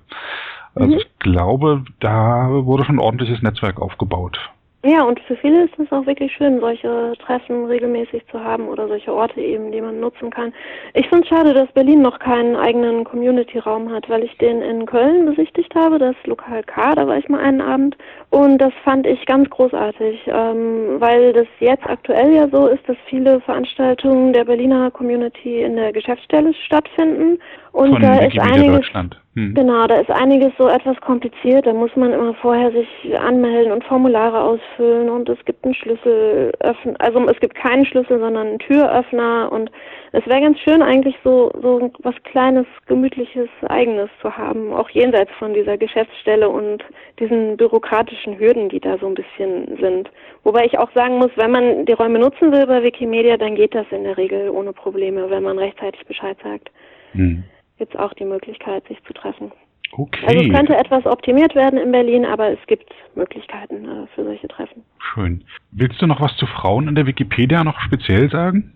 [0.75, 0.99] Also mhm.
[0.99, 4.39] ich glaube, da wurde schon ein ordentliches Netzwerk aufgebaut.
[4.85, 8.87] Ja, und für viele ist es auch wirklich schön, solche Treffen regelmäßig zu haben oder
[8.87, 10.53] solche Orte eben, die man nutzen kann.
[10.93, 14.85] Ich finde es schade, dass Berlin noch keinen eigenen Community-Raum hat, weil ich den in
[14.85, 17.97] Köln besichtigt habe, das Lokal K, da war ich mal einen Abend
[18.29, 22.97] und das fand ich ganz großartig, ähm, weil das jetzt aktuell ja so ist, dass
[23.09, 27.37] viele Veranstaltungen der Berliner Community in der Geschäftsstelle stattfinden
[27.73, 28.77] und Von da ist einiges.
[28.77, 29.19] Deutschland.
[29.39, 29.53] Hm.
[29.53, 31.65] Genau, da ist einiges so etwas kompliziert.
[31.65, 36.95] Da muss man immer vorher sich anmelden und Formulare ausfüllen und es gibt einen Schlüsselöffner,
[36.99, 39.71] also es gibt keinen Schlüssel, sondern einen Türöffner und
[40.11, 45.31] es wäre ganz schön eigentlich so so was kleines, gemütliches, eigenes zu haben, auch jenseits
[45.39, 46.83] von dieser Geschäftsstelle und
[47.19, 50.09] diesen bürokratischen Hürden, die da so ein bisschen sind.
[50.43, 53.73] Wobei ich auch sagen muss, wenn man die Räume nutzen will bei Wikimedia, dann geht
[53.73, 56.69] das in der Regel ohne Probleme, wenn man rechtzeitig Bescheid sagt.
[57.13, 57.43] Hm
[57.79, 59.51] gibt es auch die Möglichkeit, sich zu treffen.
[59.91, 60.25] Okay.
[60.27, 64.47] Also es könnte etwas optimiert werden in Berlin, aber es gibt Möglichkeiten äh, für solche
[64.47, 64.83] Treffen.
[64.99, 65.43] Schön.
[65.71, 68.73] Willst du noch was zu Frauen in der Wikipedia noch speziell sagen?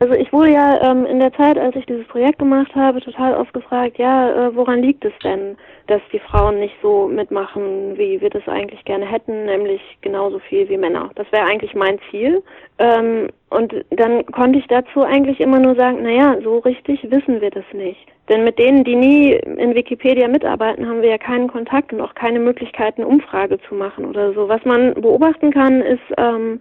[0.00, 3.34] Also ich wurde ja ähm, in der Zeit, als ich dieses Projekt gemacht habe, total
[3.34, 8.20] oft gefragt, ja, äh, woran liegt es denn, dass die Frauen nicht so mitmachen, wie
[8.20, 11.10] wir das eigentlich gerne hätten, nämlich genauso viel wie Männer.
[11.14, 12.42] Das wäre eigentlich mein Ziel.
[12.78, 17.50] Ähm, und dann konnte ich dazu eigentlich immer nur sagen, naja, so richtig wissen wir
[17.50, 18.06] das nicht.
[18.28, 22.14] Denn mit denen, die nie in Wikipedia mitarbeiten, haben wir ja keinen Kontakt und auch
[22.14, 24.48] keine Möglichkeiten, Umfrage zu machen oder so.
[24.48, 26.60] Was man beobachten kann, ist, ähm,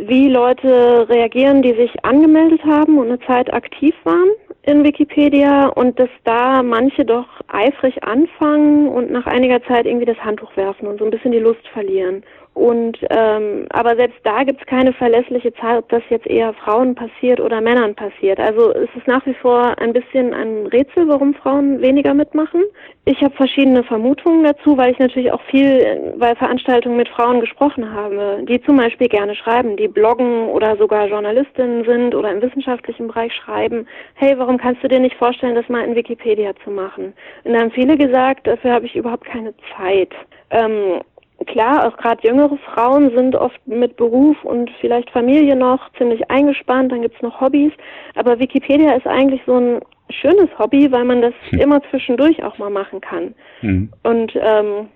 [0.00, 4.30] wie Leute reagieren, die sich angemeldet haben und eine Zeit aktiv waren
[4.62, 10.18] in Wikipedia und dass da manche doch eifrig anfangen und nach einiger Zeit irgendwie das
[10.18, 12.24] Handtuch werfen und so ein bisschen die Lust verlieren.
[12.54, 16.94] Und ähm, aber selbst da gibt es keine verlässliche Zahl, ob das jetzt eher Frauen
[16.94, 18.38] passiert oder Männern passiert.
[18.38, 22.62] Also es ist nach wie vor ein bisschen ein Rätsel, warum Frauen weniger mitmachen.
[23.06, 27.92] Ich habe verschiedene Vermutungen dazu, weil ich natürlich auch viel bei Veranstaltungen mit Frauen gesprochen
[27.92, 33.08] habe, die zum Beispiel gerne schreiben, die bloggen oder sogar Journalistinnen sind oder im wissenschaftlichen
[33.08, 33.86] Bereich schreiben.
[34.14, 37.14] Hey, warum kannst du dir nicht vorstellen, das mal in Wikipedia zu machen?
[37.42, 40.12] Und dann haben viele gesagt, dafür habe ich überhaupt keine Zeit.
[40.50, 41.00] Ähm,
[41.46, 46.92] klar, auch gerade jüngere Frauen sind oft mit Beruf und vielleicht Familie noch ziemlich eingespannt,
[46.92, 47.72] dann gibt's noch Hobbys.
[48.14, 51.60] Aber Wikipedia ist eigentlich so ein schönes Hobby, weil man das hm.
[51.60, 53.34] immer zwischendurch auch mal machen kann.
[53.60, 53.90] Hm.
[54.02, 54.88] Und ähm,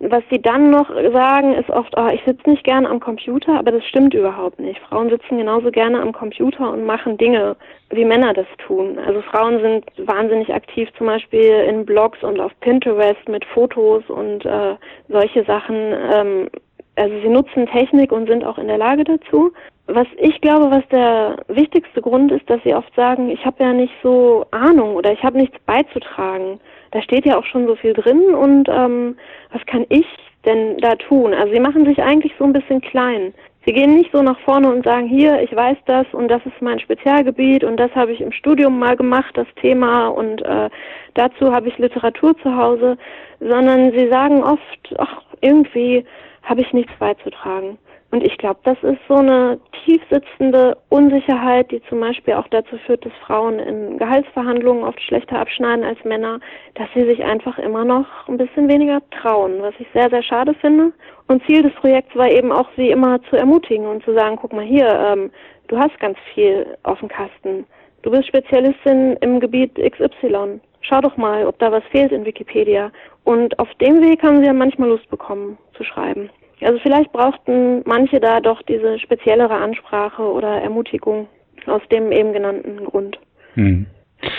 [0.00, 3.70] was sie dann noch sagen, ist oft, oh, ich sitze nicht gerne am Computer, aber
[3.70, 4.80] das stimmt überhaupt nicht.
[4.80, 7.56] Frauen sitzen genauso gerne am Computer und machen Dinge,
[7.90, 8.98] wie Männer das tun.
[8.98, 14.44] Also Frauen sind wahnsinnig aktiv, zum Beispiel in Blogs und auf Pinterest mit Fotos und
[14.44, 14.74] äh,
[15.08, 15.76] solche Sachen.
[15.76, 16.48] Ähm,
[16.96, 19.52] also sie nutzen Technik und sind auch in der Lage dazu.
[19.86, 23.72] Was ich glaube, was der wichtigste Grund ist, dass sie oft sagen, ich habe ja
[23.72, 26.60] nicht so Ahnung oder ich habe nichts beizutragen
[26.92, 29.16] da steht ja auch schon so viel drin und ähm,
[29.50, 30.06] was kann ich
[30.44, 31.34] denn da tun?
[31.34, 33.34] Also sie machen sich eigentlich so ein bisschen klein.
[33.64, 36.60] Sie gehen nicht so nach vorne und sagen, hier, ich weiß das und das ist
[36.60, 40.68] mein Spezialgebiet und das habe ich im Studium mal gemacht, das Thema und äh,
[41.14, 42.98] dazu habe ich Literatur zu Hause,
[43.38, 46.04] sondern sie sagen oft, ach, irgendwie
[46.42, 47.78] habe ich nichts beizutragen.
[48.12, 53.06] Und ich glaube, das ist so eine tiefsitzende Unsicherheit, die zum Beispiel auch dazu führt,
[53.06, 56.38] dass Frauen in Gehaltsverhandlungen oft schlechter abschneiden als Männer,
[56.74, 60.52] dass sie sich einfach immer noch ein bisschen weniger trauen, was ich sehr, sehr schade
[60.60, 60.92] finde.
[61.28, 64.52] Und Ziel des Projekts war eben auch, sie immer zu ermutigen und zu sagen, guck
[64.52, 65.30] mal hier, ähm,
[65.68, 67.64] du hast ganz viel auf dem Kasten.
[68.02, 70.60] Du bist Spezialistin im Gebiet XY.
[70.82, 72.92] Schau doch mal, ob da was fehlt in Wikipedia.
[73.24, 76.28] Und auf dem Weg haben sie ja manchmal Lust bekommen zu schreiben.
[76.64, 81.28] Also vielleicht brauchten manche da doch diese speziellere Ansprache oder Ermutigung
[81.66, 83.18] aus dem eben genannten Grund.
[83.54, 83.86] Hm.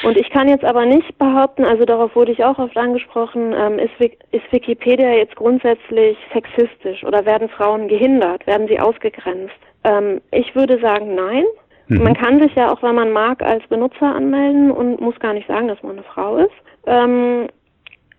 [0.03, 3.79] Und ich kann jetzt aber nicht behaupten, also darauf wurde ich auch oft angesprochen, ähm,
[3.79, 3.93] ist,
[4.31, 9.55] ist Wikipedia jetzt grundsätzlich sexistisch oder werden Frauen gehindert, werden sie ausgegrenzt?
[9.83, 11.43] Ähm, ich würde sagen, nein.
[11.87, 12.03] Mhm.
[12.03, 15.47] Man kann sich ja auch, wenn man mag, als Benutzer anmelden und muss gar nicht
[15.47, 16.53] sagen, dass man eine Frau ist.
[16.85, 17.47] Ähm,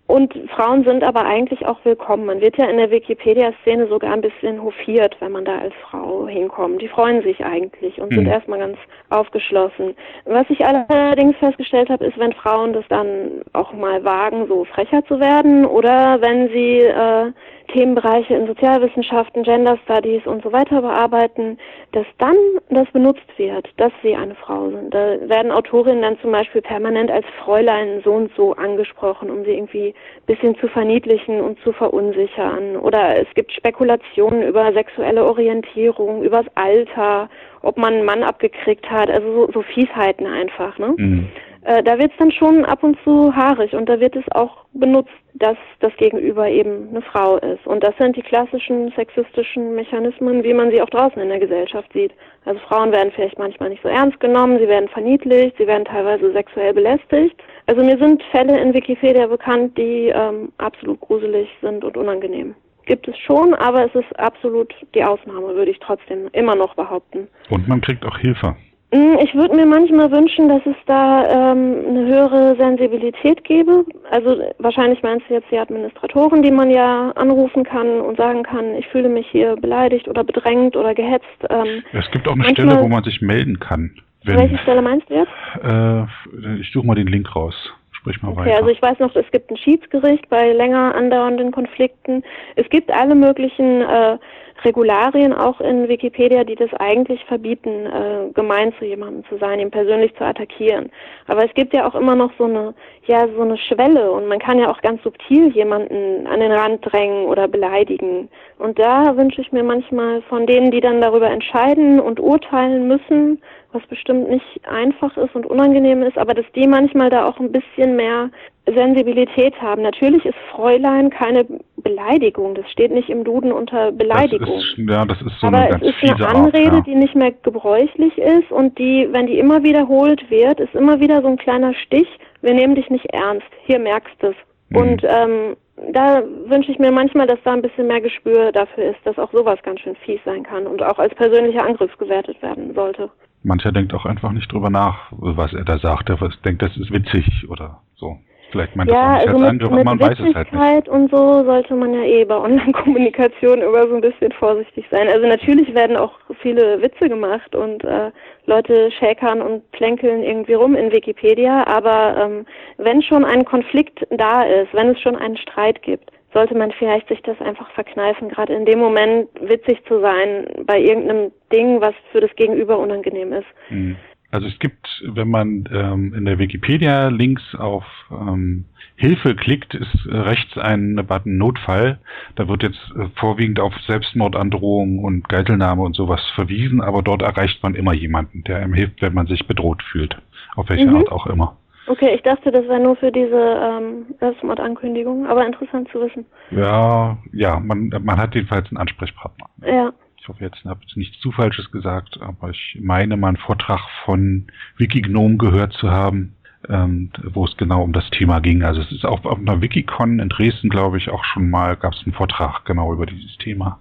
[0.07, 2.25] und Frauen sind aber eigentlich auch willkommen.
[2.25, 6.27] Man wird ja in der Wikipedia-Szene sogar ein bisschen hofiert, wenn man da als Frau
[6.27, 6.79] hinkommt.
[6.81, 8.17] Die freuen sich eigentlich und mhm.
[8.17, 8.77] sind erstmal ganz
[9.09, 9.95] aufgeschlossen.
[10.25, 15.03] Was ich allerdings festgestellt habe, ist, wenn Frauen das dann auch mal wagen, so frecher
[15.05, 17.31] zu werden oder wenn sie äh,
[17.67, 21.57] Themenbereiche in Sozialwissenschaften, Gender Studies und so weiter bearbeiten,
[21.91, 22.35] dass dann
[22.69, 24.93] das benutzt wird, dass sie eine Frau sind.
[24.93, 29.51] Da werden Autorinnen dann zum Beispiel permanent als Fräulein so und so angesprochen, um sie
[29.51, 32.77] irgendwie ein bisschen zu verniedlichen und zu verunsichern.
[32.77, 37.29] Oder es gibt Spekulationen über sexuelle Orientierung, übers Alter,
[37.61, 40.77] ob man einen Mann abgekriegt hat, also so, so Fiesheiten einfach.
[40.77, 40.93] Ne?
[40.97, 41.29] Mhm.
[41.65, 44.65] Äh, da wird es dann schon ab und zu haarig und da wird es auch
[44.73, 47.65] benutzt, dass das Gegenüber eben eine Frau ist.
[47.65, 51.91] Und das sind die klassischen sexistischen Mechanismen, wie man sie auch draußen in der Gesellschaft
[51.91, 52.11] sieht.
[52.45, 56.31] Also Frauen werden vielleicht manchmal nicht so ernst genommen, sie werden verniedlicht, sie werden teilweise
[56.33, 57.35] sexuell belästigt.
[57.65, 62.53] Also mir sind Fälle in Wikipedia bekannt, die ähm, absolut gruselig sind und unangenehm.
[62.85, 67.27] Gibt es schon, aber es ist absolut die Ausnahme, würde ich trotzdem immer noch behaupten.
[67.49, 68.55] Und man kriegt auch Hilfe.
[68.95, 73.83] Hm, ich würde mir manchmal wünschen, dass es da ähm, eine höhere Sensibilität gäbe.
[74.09, 78.73] Also wahrscheinlich meinst du jetzt die Administratoren, die man ja anrufen kann und sagen kann,
[78.75, 81.25] ich fühle mich hier beleidigt oder bedrängt oder gehetzt.
[81.49, 83.91] Ähm, es gibt auch eine Stelle, wo man sich melden kann.
[84.23, 85.31] Wenn, welche Stelle meinst du jetzt?
[85.61, 87.53] Äh, ich suche mal den Link raus.
[87.91, 88.57] Sprich mal okay, weiter.
[88.57, 92.23] Also ich weiß noch, es gibt ein Schiedsgericht bei länger andauernden Konflikten.
[92.55, 94.17] Es gibt alle möglichen äh,
[94.63, 99.71] Regularien auch in Wikipedia, die das eigentlich verbieten, äh, gemein zu jemandem zu sein, ihn
[99.71, 100.89] persönlich zu attackieren.
[101.27, 102.73] Aber es gibt ja auch immer noch so eine,
[103.05, 106.79] ja, so eine Schwelle und man kann ja auch ganz subtil jemanden an den Rand
[106.81, 108.29] drängen oder beleidigen.
[108.57, 113.41] Und da wünsche ich mir manchmal von denen, die dann darüber entscheiden und urteilen müssen,
[113.73, 117.51] was bestimmt nicht einfach ist und unangenehm ist, aber dass die manchmal da auch ein
[117.51, 118.29] bisschen mehr
[118.65, 119.81] Sensibilität haben.
[119.81, 121.45] Natürlich ist Fräulein keine
[121.77, 122.55] Beleidigung.
[122.55, 124.55] Das steht nicht im Duden unter Beleidigung.
[124.55, 126.93] Das ist, ja, das ist so Aber eine ganz es ist eine Anrede, Art, ja.
[126.93, 131.21] die nicht mehr gebräuchlich ist und die, wenn die immer wiederholt wird, ist immer wieder
[131.21, 132.07] so ein kleiner Stich.
[132.41, 133.47] Wir nehmen dich nicht ernst.
[133.65, 134.35] Hier merkst du es.
[134.69, 134.77] Mhm.
[134.77, 135.55] Und ähm,
[135.91, 139.31] da wünsche ich mir manchmal, dass da ein bisschen mehr Gespür dafür ist, dass auch
[139.31, 143.09] sowas ganz schön fies sein kann und auch als persönlicher Angriff gewertet werden sollte.
[143.43, 146.09] Mancher denkt auch einfach nicht drüber nach, was er da sagt.
[146.09, 148.17] Er denkt, das ist witzig oder so.
[148.51, 150.89] Vielleicht meint ja, das auch nicht also als man weiß es halt nicht.
[150.89, 155.07] und so sollte man ja eh bei Online-Kommunikation immer so ein bisschen vorsichtig sein.
[155.07, 158.11] Also natürlich werden auch viele Witze gemacht und äh,
[158.45, 162.45] Leute schäkern und plänkeln irgendwie rum in Wikipedia, aber ähm,
[162.77, 167.07] wenn schon ein Konflikt da ist, wenn es schon einen Streit gibt, sollte man vielleicht
[167.07, 171.93] sich das einfach verkneifen, gerade in dem Moment witzig zu sein bei irgendeinem Ding, was
[172.11, 173.47] für das Gegenüber unangenehm ist.
[173.69, 173.95] Mhm.
[174.35, 178.65] Also es gibt, wenn man ähm, in der Wikipedia links auf ähm,
[178.97, 181.99] Hilfe klickt, ist rechts ein Button Notfall.
[182.35, 187.63] Da wird jetzt äh, vorwiegend auf Selbstmordandrohung und Geitelnahme und sowas verwiesen, aber dort erreicht
[187.63, 190.17] man immer jemanden, der einem hilft, wenn man sich bedroht fühlt.
[190.57, 190.97] Auf welche mhm.
[190.97, 191.55] Art auch immer.
[191.87, 196.25] Okay, ich dachte, das wäre nur für diese ähm, Selbstmordankündigung, aber interessant zu wissen.
[196.51, 199.45] Ja, ja, man, man hat jedenfalls einen Ansprechpartner.
[199.65, 199.93] Ja
[200.25, 203.81] ich hoffe, jetzt habe ich nichts zu Falsches gesagt, aber ich meine mal einen Vortrag
[204.05, 206.33] von Wikignome gehört zu haben,
[206.67, 208.63] ähm, wo es genau um das Thema ging.
[208.63, 211.93] Also es ist auch auf einer Wikicon in Dresden, glaube ich, auch schon mal gab
[211.93, 213.79] es einen Vortrag genau über dieses Thema.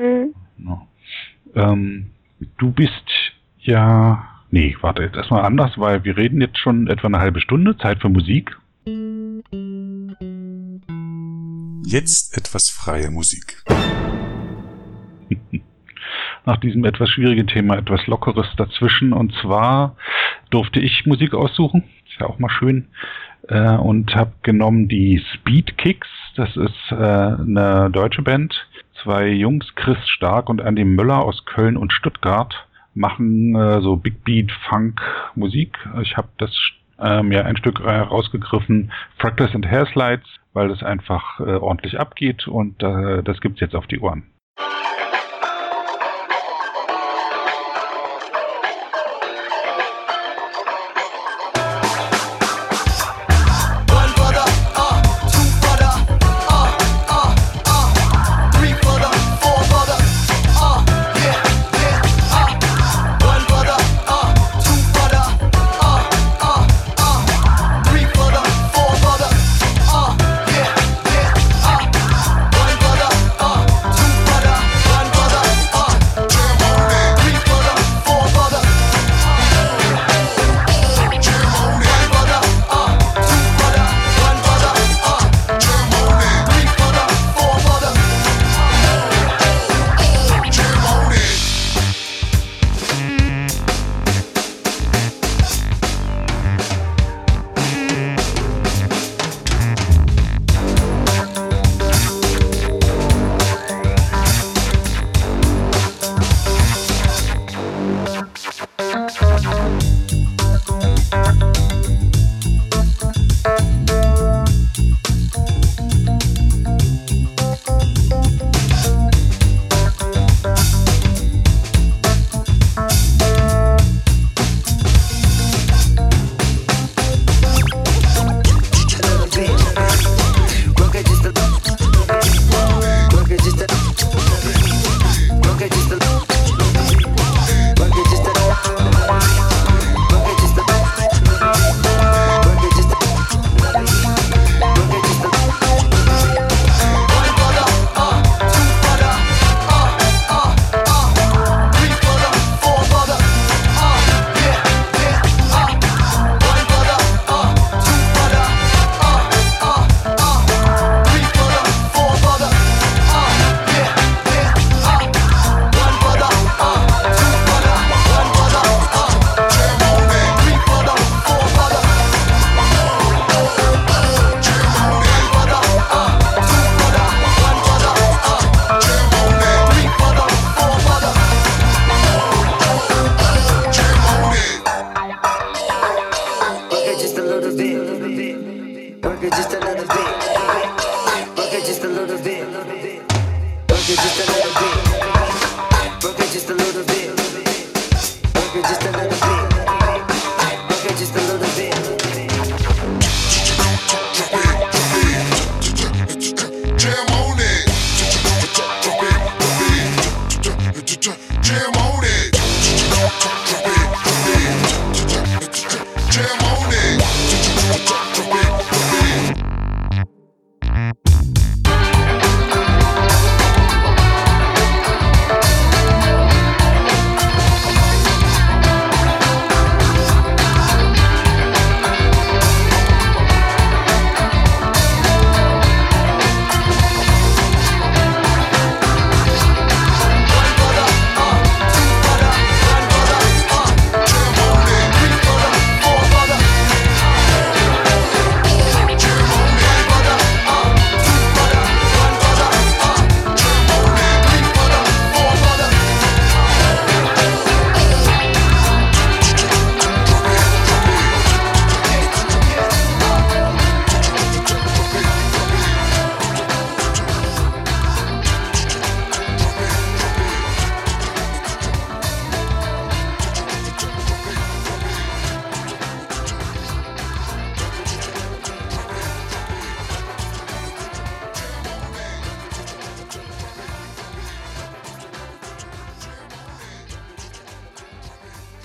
[0.00, 0.34] Mhm.
[0.66, 0.82] Ja.
[1.54, 2.10] Ähm,
[2.58, 7.20] du bist ja, nee, warte, jetzt erstmal anders, weil wir reden jetzt schon etwa eine
[7.20, 8.58] halbe Stunde, Zeit für Musik.
[11.86, 13.62] Jetzt etwas freie Musik.
[16.44, 19.12] nach diesem etwas schwierigen Thema etwas Lockeres dazwischen.
[19.12, 19.96] Und zwar
[20.50, 21.84] durfte ich Musik aussuchen.
[22.08, 22.88] Ist ja auch mal schön.
[23.48, 26.08] Äh, und habe genommen die Speed Kicks.
[26.36, 28.54] Das ist äh, eine deutsche Band.
[29.02, 32.54] Zwei Jungs, Chris Stark und Andy Müller aus Köln und Stuttgart,
[32.94, 35.00] machen äh, so Big Beat Funk
[35.34, 35.76] Musik.
[36.00, 36.50] Ich habe das
[36.98, 42.46] äh, mir ein Stück äh, rausgegriffen, Fractals and Hairslides, weil das einfach äh, ordentlich abgeht
[42.46, 44.24] und das gibt's jetzt auf die Ohren.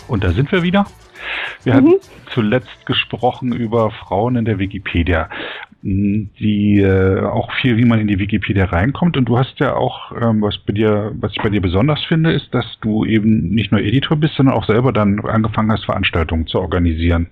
[0.10, 0.86] Und da sind wir wieder.
[1.64, 1.78] Wir mhm.
[1.78, 1.94] hatten
[2.34, 5.30] zuletzt gesprochen über Frauen in der Wikipedia,
[5.82, 9.18] die äh, auch viel, wie man in die Wikipedia reinkommt.
[9.18, 12.32] Und du hast ja auch, ähm, was bei dir, was ich bei dir besonders finde,
[12.32, 16.48] ist, dass du eben nicht nur Editor bist, sondern auch selber dann angefangen hast, Veranstaltungen
[16.48, 17.28] zu organisieren.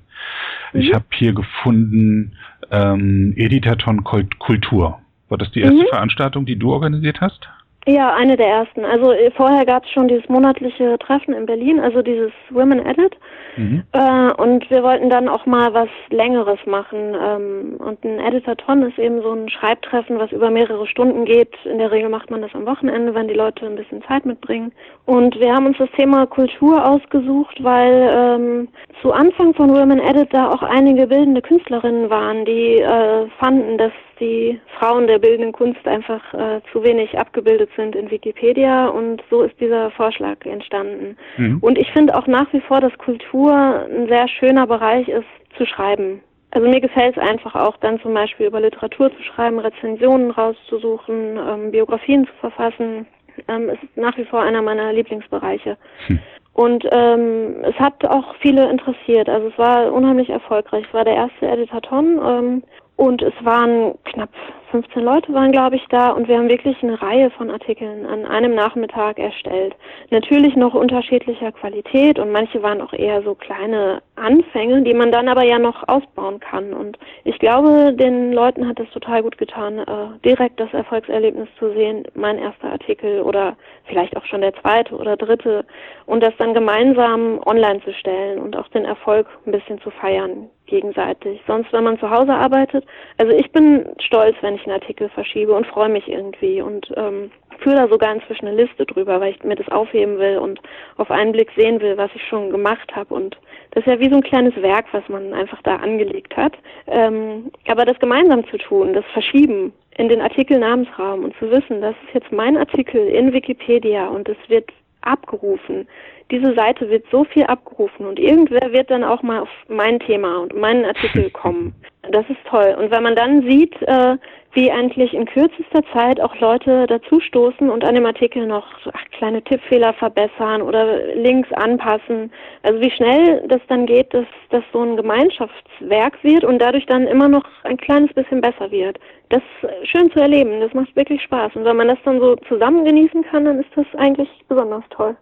[0.74, 0.80] Mhm.
[0.80, 2.34] Ich habe hier gefunden
[2.72, 5.00] ähm, Editaton Kultur.
[5.30, 5.88] War das die erste mhm.
[5.90, 7.50] Veranstaltung, die du organisiert hast?
[7.88, 8.84] Ja, eine der ersten.
[8.84, 13.16] Also äh, vorher gab es schon dieses monatliche Treffen in Berlin, also dieses Women Edit.
[13.56, 13.84] Mhm.
[13.94, 17.16] Äh, und wir wollten dann auch mal was Längeres machen.
[17.16, 21.54] Ähm, und ein Editathon ist eben so ein Schreibtreffen, was über mehrere Stunden geht.
[21.64, 24.74] In der Regel macht man das am Wochenende, wenn die Leute ein bisschen Zeit mitbringen.
[25.06, 28.68] Und wir haben uns das Thema Kultur ausgesucht, weil ähm,
[29.02, 33.94] zu Anfang von Women Edit da auch einige bildende Künstlerinnen waren, die äh, fanden, dass
[34.20, 39.44] die Frauen der bildenden Kunst einfach äh, zu wenig abgebildet sind in Wikipedia und so
[39.44, 41.18] ist dieser Vorschlag entstanden.
[41.38, 41.60] Mhm.
[41.60, 45.28] Und ich finde auch nach wie vor, dass Kultur ein sehr schöner Bereich ist
[45.58, 46.22] zu schreiben.
[46.52, 51.38] Also mir gefällt es einfach auch dann zum Beispiel über Literatur zu schreiben, Rezensionen rauszusuchen,
[51.38, 53.06] ähm, Biografien zu verfassen.
[53.48, 55.78] Ähm, ist nach wie vor einer meiner Lieblingsbereiche.
[56.08, 56.20] Hm.
[56.54, 59.30] Und ähm, es hat auch viele interessiert.
[59.30, 60.86] Also es war unheimlich erfolgreich.
[60.88, 62.64] Es war der erste Editathon ähm,
[62.98, 64.30] und es waren knapp
[64.72, 68.26] 15 Leute waren, glaube ich, da und wir haben wirklich eine Reihe von Artikeln an
[68.26, 69.76] einem Nachmittag erstellt.
[70.10, 75.30] Natürlich noch unterschiedlicher Qualität und manche waren auch eher so kleine Anfänge, die man dann
[75.30, 76.74] aber ja noch ausbauen kann.
[76.74, 81.72] Und ich glaube, den Leuten hat es total gut getan, äh, direkt das Erfolgserlebnis zu
[81.74, 83.56] sehen, mein erster Artikel oder
[83.86, 85.66] vielleicht auch schon der zweite oder dritte
[86.08, 90.50] und das dann gemeinsam online zu stellen und auch den Erfolg ein bisschen zu feiern
[90.68, 91.42] gegenseitig.
[91.48, 92.86] Sonst, wenn man zu Hause arbeitet,
[93.18, 97.32] also ich bin stolz, wenn ich einen Artikel verschiebe und freue mich irgendwie und ähm,
[97.60, 100.60] führe da sogar inzwischen eine Liste drüber, weil ich mir das aufheben will und
[100.98, 103.14] auf einen Blick sehen will, was ich schon gemacht habe.
[103.14, 103.38] Und
[103.72, 106.54] das ist ja wie so ein kleines Werk, was man einfach da angelegt hat.
[106.88, 111.96] Ähm, aber das gemeinsam zu tun, das Verschieben in den Artikelnamensraum und zu wissen, das
[112.08, 114.72] ist jetzt mein Artikel in Wikipedia und es wird
[115.08, 115.88] abgerufen.
[116.32, 120.40] Diese Seite wird so viel abgerufen und irgendwer wird dann auch mal auf mein Thema
[120.40, 121.74] und meinen Artikel kommen.
[122.12, 122.76] Das ist toll.
[122.78, 124.18] Und wenn man dann sieht, äh,
[124.54, 129.44] wie eigentlich in kürzester Zeit auch Leute dazustoßen und an dem Artikel noch ach, kleine
[129.44, 132.32] Tippfehler verbessern oder Links anpassen.
[132.64, 137.06] Also wie schnell das dann geht, dass das so ein Gemeinschaftswerk wird und dadurch dann
[137.06, 138.98] immer noch ein kleines bisschen besser wird.
[139.30, 141.56] Das ist schön zu erleben, das macht wirklich Spaß.
[141.56, 145.16] Und wenn man das dann so zusammen genießen kann, dann ist das eigentlich besonders toll.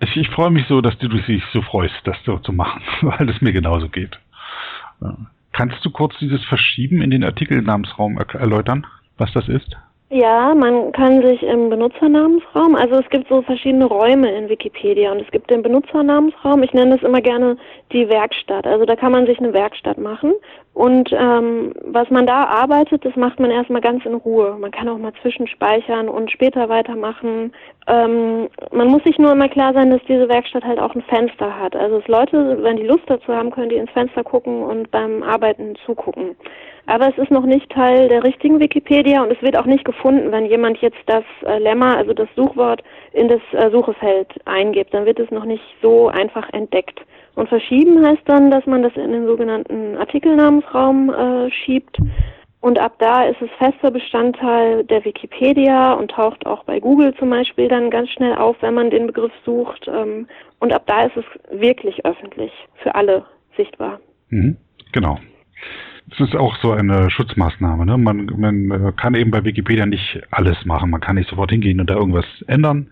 [0.00, 3.28] Ich, ich freue mich so, dass du dich so freust, das so zu machen, weil
[3.28, 4.18] es mir genauso geht.
[5.00, 5.14] Ja.
[5.56, 8.86] Kannst du kurz dieses Verschieben in den Artikelnamensraum erläutern,
[9.16, 9.74] was das ist?
[10.10, 15.20] Ja, man kann sich im Benutzernamensraum, also es gibt so verschiedene Räume in Wikipedia und
[15.20, 17.56] es gibt den Benutzernamensraum, ich nenne es immer gerne
[17.90, 18.66] die Werkstatt.
[18.66, 20.34] Also da kann man sich eine Werkstatt machen
[20.74, 24.58] und ähm, was man da arbeitet, das macht man erstmal ganz in Ruhe.
[24.60, 27.52] Man kann auch mal zwischenspeichern und später weitermachen.
[27.88, 31.56] Ähm, man muss sich nur immer klar sein, dass diese Werkstatt halt auch ein Fenster
[31.56, 31.76] hat.
[31.76, 35.22] Also dass Leute, wenn die Lust dazu haben, können die ins Fenster gucken und beim
[35.22, 36.36] Arbeiten zugucken.
[36.86, 40.30] Aber es ist noch nicht Teil der richtigen Wikipedia und es wird auch nicht gefunden,
[40.32, 42.82] wenn jemand jetzt das äh, Lemma, also das Suchwort,
[43.12, 44.94] in das äh, Suchefeld eingibt.
[44.94, 47.00] Dann wird es noch nicht so einfach entdeckt.
[47.34, 51.98] Und verschieben heißt dann, dass man das in den sogenannten Artikelnamensraum äh, schiebt.
[52.66, 57.30] Und ab da ist es fester Bestandteil der Wikipedia und taucht auch bei Google zum
[57.30, 59.86] Beispiel dann ganz schnell auf, wenn man den Begriff sucht.
[59.86, 60.26] Ähm,
[60.58, 61.24] und ab da ist es
[61.60, 62.50] wirklich öffentlich
[62.82, 63.24] für alle
[63.56, 64.00] sichtbar.
[64.30, 64.56] Mhm,
[64.90, 65.16] genau.
[66.10, 67.84] Es ist auch so eine Schutzmaßnahme.
[67.84, 67.98] Ne?
[67.98, 70.90] Man, man äh, kann eben bei Wikipedia nicht alles machen.
[70.90, 72.88] Man kann nicht sofort hingehen und da irgendwas ändern.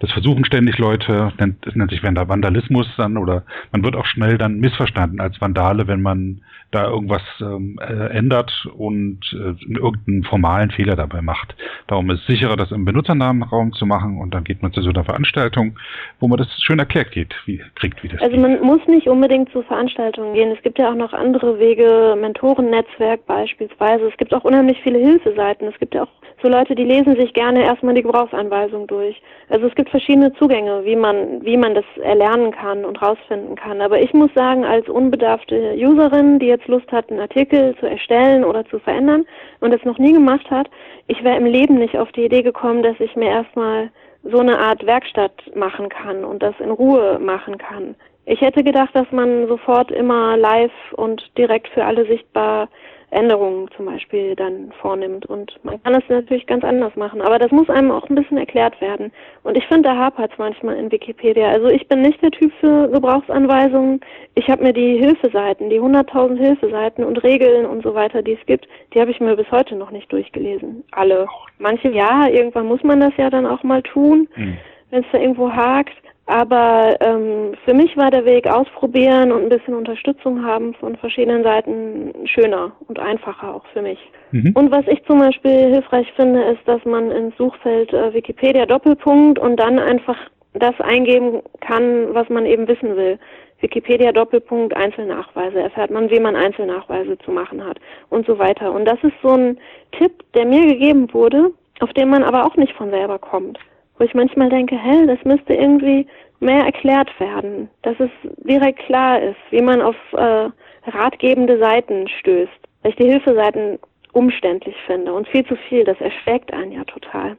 [0.00, 1.32] Das versuchen ständig Leute.
[1.38, 6.02] Das nennt sich Vandalismus dann oder man wird auch schnell dann missverstanden als Vandale, wenn
[6.02, 11.56] man da irgendwas ähm, äh, ändert und äh, irgendeinen formalen Fehler dabei macht.
[11.86, 14.90] Darum ist es sicherer, das im Benutzernamenraum zu machen und dann geht man zu so
[14.90, 15.78] einer Veranstaltung,
[16.20, 18.42] wo man das schön erklärt geht, wie kriegt, wie das Also geht.
[18.42, 20.50] man muss nicht unbedingt zu Veranstaltungen gehen.
[20.54, 22.16] Es gibt ja auch noch andere Wege,
[22.58, 24.08] Mentorennetzwerk beispielsweise.
[24.08, 25.68] Es gibt auch unheimlich viele Hilfeseiten.
[25.68, 26.08] Es gibt auch
[26.42, 29.20] so Leute, die lesen sich gerne erstmal die Gebrauchsanweisung durch.
[29.48, 33.80] Also es gibt verschiedene Zugänge, wie man, wie man das erlernen kann und rausfinden kann.
[33.80, 38.44] Aber ich muss sagen, als unbedarfte Userin, die jetzt Lust hat, einen Artikel zu erstellen
[38.44, 39.24] oder zu verändern
[39.60, 40.68] und es noch nie gemacht hat,
[41.08, 43.90] ich wäre im Leben nicht auf die Idee gekommen, dass ich mir erstmal
[44.22, 47.94] so eine Art Werkstatt machen kann und das in Ruhe machen kann.
[48.30, 52.68] Ich hätte gedacht, dass man sofort immer live und direkt für alle sichtbar
[53.10, 55.24] Änderungen zum Beispiel dann vornimmt.
[55.24, 57.22] Und man kann das natürlich ganz anders machen.
[57.22, 59.12] Aber das muss einem auch ein bisschen erklärt werden.
[59.44, 61.48] Und ich finde, da hapert es manchmal in Wikipedia.
[61.48, 64.00] Also ich bin nicht der Typ für Gebrauchsanweisungen.
[64.34, 68.44] Ich habe mir die Hilfeseiten, die 100.000 Hilfeseiten und Regeln und so weiter, die es
[68.44, 70.84] gibt, die habe ich mir bis heute noch nicht durchgelesen.
[70.90, 71.26] Alle.
[71.56, 74.58] Manche ja, irgendwann muss man das ja dann auch mal tun, mhm.
[74.90, 75.96] wenn es da irgendwo hakt.
[76.28, 81.42] Aber ähm, für mich war der Weg ausprobieren und ein bisschen Unterstützung haben von verschiedenen
[81.42, 83.98] Seiten schöner und einfacher auch für mich.
[84.32, 84.52] Mhm.
[84.54, 89.38] Und was ich zum Beispiel hilfreich finde, ist, dass man ins Suchfeld äh, Wikipedia Doppelpunkt
[89.38, 90.18] und dann einfach
[90.52, 93.18] das eingeben kann, was man eben wissen will.
[93.60, 97.78] Wikipedia Doppelpunkt Einzelnachweise erfährt man, wie man Einzelnachweise zu machen hat
[98.10, 98.70] und so weiter.
[98.72, 99.58] Und das ist so ein
[99.92, 103.58] Tipp, der mir gegeben wurde, auf den man aber auch nicht von selber kommt
[103.98, 106.06] wo ich manchmal denke, hä, das müsste irgendwie
[106.40, 110.48] mehr erklärt werden, dass es direkt klar ist, wie man auf äh,
[110.86, 113.78] ratgebende Seiten stößt, weil ich die Hilfeseiten
[114.12, 117.36] umständlich finde und viel zu viel, das erschlägt einen ja total.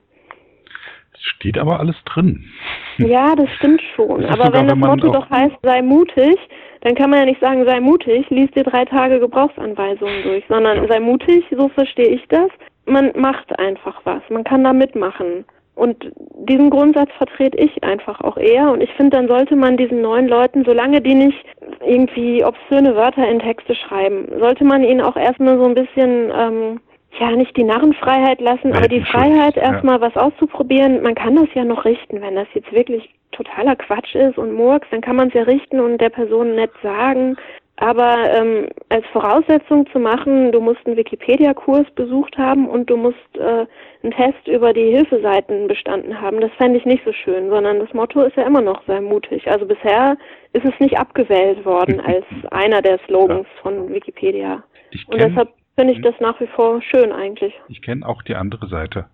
[1.13, 2.45] Es steht aber alles drin.
[2.97, 4.23] Ja, das stimmt schon.
[4.23, 6.35] Das aber sogar, wenn das wenn Motto doch heißt, sei mutig,
[6.81, 10.79] dann kann man ja nicht sagen, sei mutig, liest dir drei Tage Gebrauchsanweisungen durch, sondern
[10.79, 10.87] ja.
[10.89, 12.49] sei mutig, so verstehe ich das.
[12.85, 15.45] Man macht einfach was, man kann da mitmachen.
[15.79, 16.11] Und
[16.47, 18.69] diesen Grundsatz vertrete ich einfach auch eher.
[18.69, 21.45] Und ich finde, dann sollte man diesen neuen Leuten, solange die nicht
[21.85, 26.81] irgendwie obszöne Wörter in Texte schreiben, sollte man ihnen auch erstmal so ein bisschen, ähm,
[27.17, 30.01] ja, nicht die Narrenfreiheit lassen, aber die Freiheit, erstmal ja.
[30.01, 31.01] was auszuprobieren.
[31.01, 34.87] Man kann das ja noch richten, wenn das jetzt wirklich totaler Quatsch ist und Murks,
[34.91, 37.37] dann kann man es ja richten und der Person nett sagen.
[37.81, 43.17] Aber ähm, als Voraussetzung zu machen, du musst einen Wikipedia-Kurs besucht haben und du musst
[43.35, 43.65] äh,
[44.03, 47.93] einen Test über die Hilfeseiten bestanden haben, das fände ich nicht so schön, sondern das
[47.93, 49.49] Motto ist ja immer noch sehr mutig.
[49.49, 50.17] Also bisher
[50.51, 53.61] ist es nicht abgewählt worden als einer der Slogans ja.
[53.61, 54.61] von Wikipedia.
[55.07, 55.47] und deshalb
[55.79, 57.53] finde ich das nach wie vor schön eigentlich.
[57.69, 59.05] Ich kenne auch die andere Seite.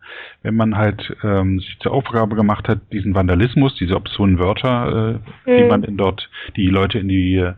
[0.42, 5.52] Wenn man halt ähm, sich zur Aufgabe gemacht hat, diesen Vandalismus, diese obskuren Wörter, äh,
[5.52, 5.58] mhm.
[5.58, 7.54] die man in dort, die Leute in die äh,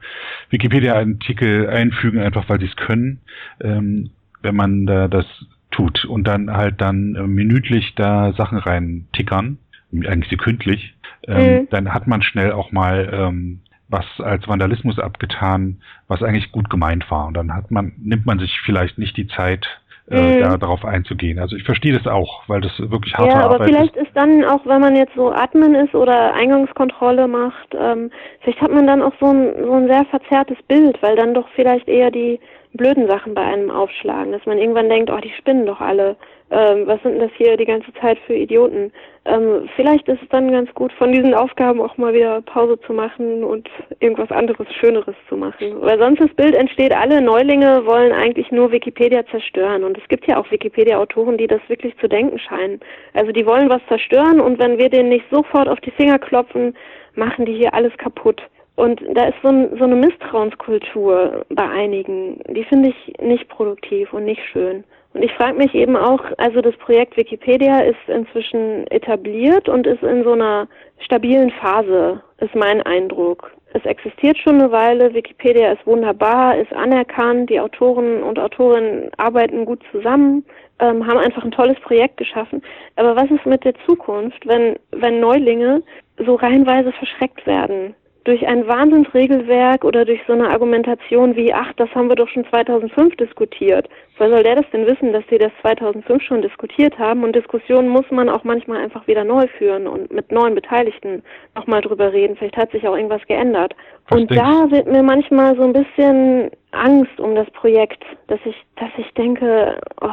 [0.49, 3.21] Wikipedia-Artikel einfügen, einfach weil sie es können,
[3.61, 4.09] ähm,
[4.41, 5.25] wenn man da das
[5.71, 9.57] tut und dann halt dann äh, minütlich da Sachen rein tickern,
[9.93, 10.95] eigentlich sekündlich,
[11.25, 11.67] ähm, mhm.
[11.69, 17.09] dann hat man schnell auch mal ähm, was als Vandalismus abgetan, was eigentlich gut gemeint
[17.09, 17.27] war.
[17.27, 19.67] Und dann hat man, nimmt man sich vielleicht nicht die Zeit,
[20.09, 20.41] äh, mhm.
[20.41, 21.39] da darauf einzugehen.
[21.39, 24.07] Also ich verstehe das auch, weil das wirklich harte ja, aber Arbeit vielleicht ist.
[24.07, 28.09] ist dann auch, wenn man jetzt so Admin ist oder Eingangskontrolle macht, ähm,
[28.41, 31.47] vielleicht hat man dann auch so ein, so ein sehr verzerrtes Bild, weil dann doch
[31.55, 32.39] vielleicht eher die
[32.77, 36.15] blöden Sachen bei einem aufschlagen, dass man irgendwann denkt, oh, die spinnen doch alle.
[36.49, 38.93] Ähm, was sind denn das hier die ganze Zeit für Idioten?
[39.25, 42.93] Ähm, vielleicht ist es dann ganz gut, von diesen Aufgaben auch mal wieder Pause zu
[42.93, 43.67] machen und
[43.99, 45.81] irgendwas anderes, Schöneres zu machen.
[45.81, 49.83] Weil sonst das Bild entsteht, alle Neulinge wollen eigentlich nur Wikipedia zerstören.
[49.83, 52.79] Und es gibt ja auch Wikipedia-Autoren, die das wirklich zu denken scheinen.
[53.13, 56.75] Also die wollen was zerstören und wenn wir denen nicht sofort auf die Finger klopfen,
[57.15, 58.41] machen die hier alles kaputt.
[58.77, 64.13] Und da ist so, ein, so eine Misstrauenskultur bei einigen, die finde ich nicht produktiv
[64.13, 64.83] und nicht schön.
[65.15, 70.03] Und ich frage mich eben auch, also das Projekt Wikipedia ist inzwischen etabliert und ist
[70.03, 70.67] in so einer
[70.99, 73.51] stabilen Phase, ist mein Eindruck.
[73.73, 79.65] Es existiert schon eine Weile, Wikipedia ist wunderbar, ist anerkannt, die Autoren und Autorinnen arbeiten
[79.65, 80.45] gut zusammen,
[80.77, 82.61] ähm, haben einfach ein tolles Projekt geschaffen.
[82.95, 85.81] Aber was ist mit der Zukunft, wenn, wenn Neulinge
[86.23, 87.95] so reihenweise verschreckt werden?
[88.27, 92.45] Durch ein Wahnsinnsregelwerk oder durch so eine Argumentation wie, ach, das haben wir doch schon
[92.49, 93.87] 2005 diskutiert.
[94.17, 97.23] Woher soll der das denn wissen, dass sie das 2005 schon diskutiert haben?
[97.23, 101.23] Und Diskussionen muss man auch manchmal einfach wieder neu führen und mit neuen Beteiligten
[101.55, 102.35] nochmal drüber reden.
[102.35, 103.73] Vielleicht hat sich auch irgendwas geändert.
[104.09, 108.57] Was und da wird mir manchmal so ein bisschen Angst um das Projekt, dass ich,
[108.75, 110.09] dass ich denke, oh,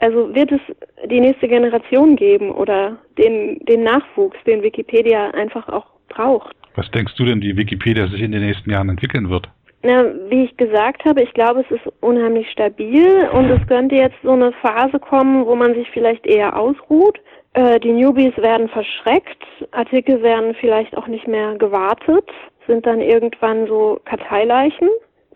[0.00, 0.60] also wird es
[1.08, 6.56] die nächste Generation geben oder den, den Nachwuchs, den Wikipedia einfach auch braucht.
[6.76, 9.48] Was denkst du denn, wie Wikipedia sich in den nächsten Jahren entwickeln wird?
[9.82, 14.16] Na, wie ich gesagt habe, ich glaube, es ist unheimlich stabil und es könnte jetzt
[14.22, 17.18] so eine Phase kommen, wo man sich vielleicht eher ausruht.
[17.52, 22.28] Äh, die Newbies werden verschreckt, Artikel werden vielleicht auch nicht mehr gewartet,
[22.66, 24.88] sind dann irgendwann so Karteileichen,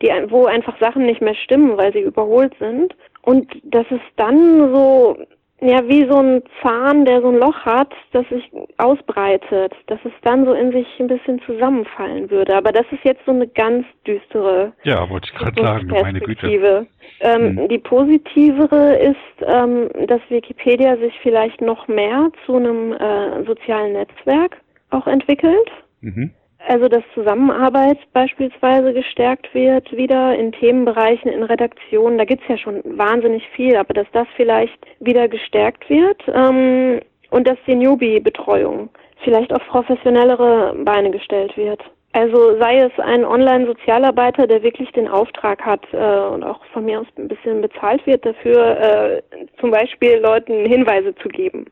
[0.02, 2.94] die, wo einfach Sachen nicht mehr stimmen, weil sie überholt sind.
[3.22, 5.16] Und dass es dann so
[5.60, 10.12] ja, wie so ein Zahn, der so ein Loch hat, das sich ausbreitet, dass es
[10.22, 12.56] dann so in sich ein bisschen zusammenfallen würde.
[12.56, 16.86] Aber das ist jetzt so eine ganz düstere Ja, wollte ich gerade sagen, meine Güte.
[17.20, 17.68] Ähm, hm.
[17.68, 24.56] Die positivere ist, ähm, dass Wikipedia sich vielleicht noch mehr zu einem äh, sozialen Netzwerk
[24.90, 25.70] auch entwickelt.
[26.00, 26.32] Mhm.
[26.66, 32.82] Also dass Zusammenarbeit beispielsweise gestärkt wird, wieder in Themenbereichen, in Redaktionen, da gibt's ja schon
[32.84, 37.00] wahnsinnig viel, aber dass das vielleicht wieder gestärkt wird ähm,
[37.30, 38.90] und dass die Newbie-Betreuung
[39.24, 41.82] vielleicht auf professionellere Beine gestellt wird.
[42.12, 47.00] Also sei es ein Online-Sozialarbeiter, der wirklich den Auftrag hat äh, und auch von mir
[47.00, 49.22] aus ein bisschen bezahlt wird dafür, äh,
[49.60, 51.66] zum Beispiel Leuten Hinweise zu geben.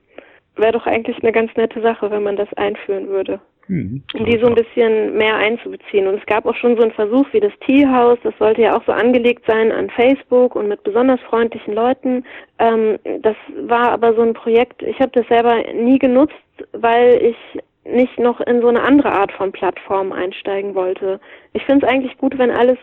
[0.56, 3.40] Wäre doch eigentlich eine ganz nette Sache, wenn man das einführen würde.
[3.68, 6.06] Mhm, um die so ein bisschen mehr einzubeziehen.
[6.06, 8.84] Und es gab auch schon so einen Versuch wie das Teehaus, das sollte ja auch
[8.84, 12.24] so angelegt sein an Facebook und mit besonders freundlichen Leuten.
[12.58, 16.34] Ähm, das war aber so ein Projekt, ich habe das selber nie genutzt,
[16.72, 17.36] weil ich
[17.84, 21.20] nicht noch in so eine andere Art von Plattform einsteigen wollte.
[21.52, 22.78] Ich finde es eigentlich gut, wenn alles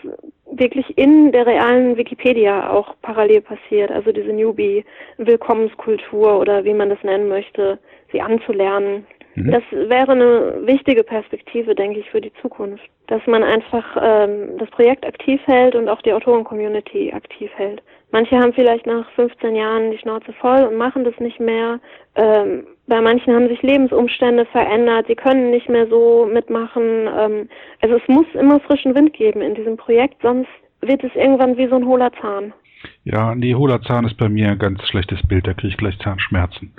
[0.52, 3.92] wirklich in der realen Wikipedia auch parallel passiert.
[3.92, 7.78] Also diese Newbie-Willkommenskultur oder wie man das nennen möchte,
[8.12, 9.06] sie anzulernen.
[9.36, 9.52] Mhm.
[9.52, 12.84] Das wäre eine wichtige Perspektive, denke ich, für die Zukunft.
[13.08, 17.82] Dass man einfach ähm, das Projekt aktiv hält und auch die Autoren-Community aktiv hält.
[18.12, 21.80] Manche haben vielleicht nach 15 Jahren die Schnauze voll und machen das nicht mehr.
[22.16, 27.10] Ähm, bei manchen haben sich Lebensumstände verändert, sie können nicht mehr so mitmachen.
[27.18, 27.50] Ähm,
[27.82, 30.50] also es muss immer frischen Wind geben in diesem Projekt, sonst
[30.82, 32.54] wird es irgendwann wie so ein hohler Zahn.
[33.06, 35.98] Ja, nee, hohler Zahn ist bei mir ein ganz schlechtes Bild, da kriege ich gleich
[36.00, 36.74] Zahnschmerzen.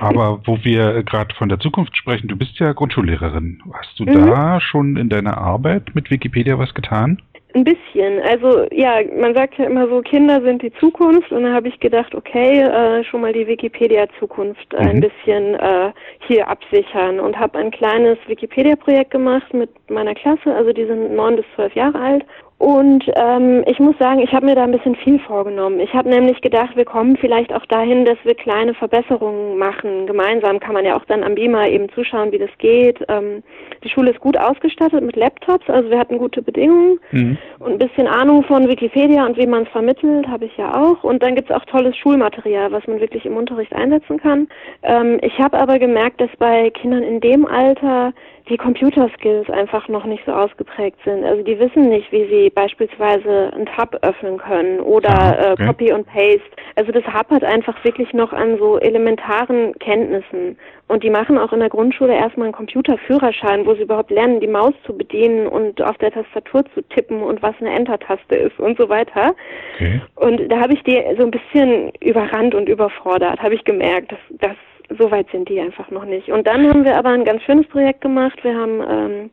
[0.00, 3.62] Aber wo wir gerade von der Zukunft sprechen, du bist ja Grundschullehrerin.
[3.72, 4.26] Hast du mhm.
[4.26, 7.22] da schon in deiner Arbeit mit Wikipedia was getan?
[7.54, 8.20] Ein bisschen.
[8.28, 11.78] Also ja, man sagt ja immer so, Kinder sind die Zukunft und da habe ich
[11.80, 14.78] gedacht, okay, äh, schon mal die Wikipedia-Zukunft mhm.
[14.78, 15.92] ein bisschen äh,
[16.26, 21.36] hier absichern und habe ein kleines Wikipedia-Projekt gemacht mit meiner Klasse, also die sind neun
[21.36, 22.24] bis zwölf Jahre alt
[22.58, 25.78] und ähm, ich muss sagen, ich habe mir da ein bisschen viel vorgenommen.
[25.78, 30.08] Ich habe nämlich gedacht, wir kommen vielleicht auch dahin, dass wir kleine Verbesserungen machen.
[30.08, 32.98] Gemeinsam kann man ja auch dann am Beamer eben zuschauen, wie das geht.
[33.08, 33.44] Ähm,
[33.84, 37.38] die Schule ist gut ausgestattet mit Laptops, also wir hatten gute Bedingungen mhm.
[37.60, 41.04] und ein bisschen Ahnung von Wikipedia und wie man es vermittelt, habe ich ja auch.
[41.04, 44.48] Und dann gibt es auch tolles Schulmaterial, was man wirklich im Unterricht einsetzen kann.
[44.82, 48.12] Ähm, ich habe aber gemerkt, dass bei Kindern in dem Alter
[48.48, 51.24] die Computerskills einfach noch nicht so ausgeprägt sind.
[51.24, 55.62] Also die wissen nicht, wie sie beispielsweise einen Tab öffnen können oder ah, okay.
[55.62, 56.40] äh, Copy und Paste.
[56.76, 60.58] Also das hapert einfach wirklich noch an so elementaren Kenntnissen.
[60.88, 64.46] Und die machen auch in der Grundschule erstmal einen Computerführerschein, wo sie überhaupt lernen, die
[64.46, 68.78] Maus zu bedienen und auf der Tastatur zu tippen und was eine Enter-Taste ist und
[68.78, 69.34] so weiter.
[69.74, 70.00] Okay.
[70.16, 74.18] Und da habe ich die so ein bisschen überrannt und überfordert, habe ich gemerkt, dass,
[74.40, 74.56] dass
[74.96, 76.28] so weit sind die einfach noch nicht.
[76.30, 78.42] Und dann haben wir aber ein ganz schönes Projekt gemacht.
[78.42, 79.30] Wir haben ähm,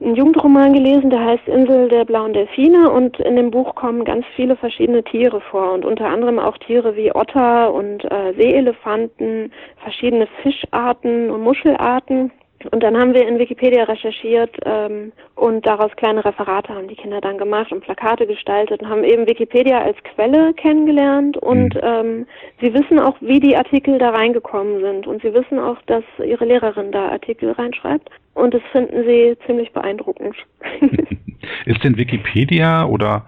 [0.00, 4.24] einen Jugendroman gelesen, der heißt Insel der blauen Delfine und in dem Buch kommen ganz
[4.36, 9.52] viele verschiedene Tiere vor und unter anderem auch Tiere wie Otter und äh, Seeelefanten,
[9.82, 12.30] verschiedene Fischarten und Muschelarten.
[12.72, 17.20] Und dann haben wir in Wikipedia recherchiert ähm, und daraus kleine Referate haben die Kinder
[17.20, 21.80] dann gemacht und Plakate gestaltet und haben eben Wikipedia als Quelle kennengelernt und mhm.
[21.82, 22.26] ähm,
[22.60, 26.44] sie wissen auch, wie die Artikel da reingekommen sind und sie wissen auch, dass ihre
[26.44, 30.34] Lehrerin da Artikel reinschreibt und das finden sie ziemlich beeindruckend.
[31.66, 33.24] Ist denn Wikipedia oder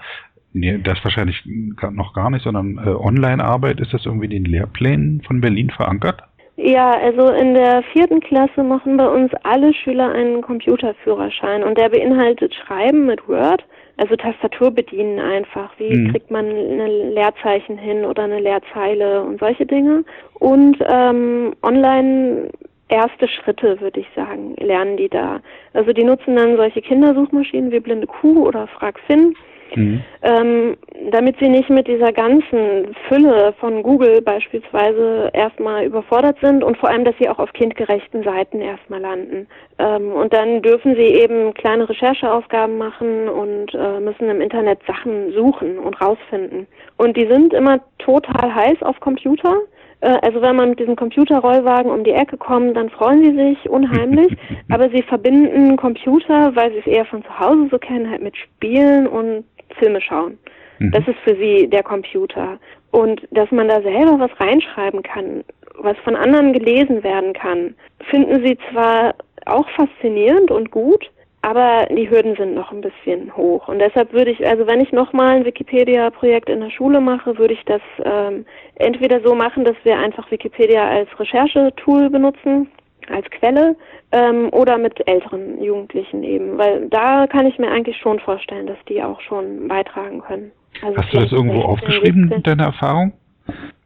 [0.52, 5.22] Nee, das wahrscheinlich noch gar nicht, sondern äh, Online-Arbeit, ist das irgendwie in den Lehrplänen
[5.22, 6.24] von Berlin verankert?
[6.56, 11.88] Ja, also in der vierten Klasse machen bei uns alle Schüler einen Computerführerschein und der
[11.88, 13.64] beinhaltet Schreiben mit Word,
[13.96, 15.70] also Tastatur bedienen einfach.
[15.78, 16.12] Wie mhm.
[16.12, 20.04] kriegt man ein Leerzeichen hin oder eine Leerzeile und solche Dinge.
[20.34, 22.50] Und ähm, online
[22.88, 25.40] erste Schritte, würde ich sagen, lernen die da.
[25.72, 29.34] Also die nutzen dann solche Kindersuchmaschinen wie Blinde Kuh oder FragFin
[29.76, 30.02] Mhm.
[30.22, 30.76] Ähm,
[31.10, 36.90] damit sie nicht mit dieser ganzen Fülle von Google beispielsweise erstmal überfordert sind und vor
[36.90, 39.46] allem, dass sie auch auf kindgerechten Seiten erstmal landen.
[39.78, 45.32] Ähm, und dann dürfen sie eben kleine Rechercheaufgaben machen und äh, müssen im Internet Sachen
[45.32, 46.66] suchen und rausfinden.
[46.96, 49.56] Und die sind immer total heiß auf Computer.
[50.00, 53.70] Äh, also wenn man mit diesem Computerrollwagen um die Ecke kommt, dann freuen sie sich
[53.70, 54.36] unheimlich,
[54.70, 58.36] aber sie verbinden Computer, weil sie es eher von zu Hause so kennen, halt mit
[58.36, 59.44] Spielen und
[59.74, 60.38] Filme schauen.
[60.78, 60.92] Mhm.
[60.92, 62.58] Das ist für sie der Computer.
[62.90, 65.44] Und dass man da selber was reinschreiben kann,
[65.78, 67.74] was von anderen gelesen werden kann,
[68.10, 69.14] finden sie zwar
[69.46, 71.10] auch faszinierend und gut,
[71.42, 73.68] aber die Hürden sind noch ein bisschen hoch.
[73.68, 77.54] Und deshalb würde ich, also wenn ich nochmal ein Wikipedia-Projekt in der Schule mache, würde
[77.54, 78.44] ich das ähm,
[78.74, 82.70] entweder so machen, dass wir einfach Wikipedia als Recherchetool benutzen,
[83.10, 83.76] als Quelle
[84.12, 88.78] ähm, oder mit älteren Jugendlichen eben, weil da kann ich mir eigentlich schon vorstellen, dass
[88.88, 90.52] die auch schon beitragen können.
[90.82, 93.12] Also Hast du das irgendwo aufgeschrieben, deine Erfahrung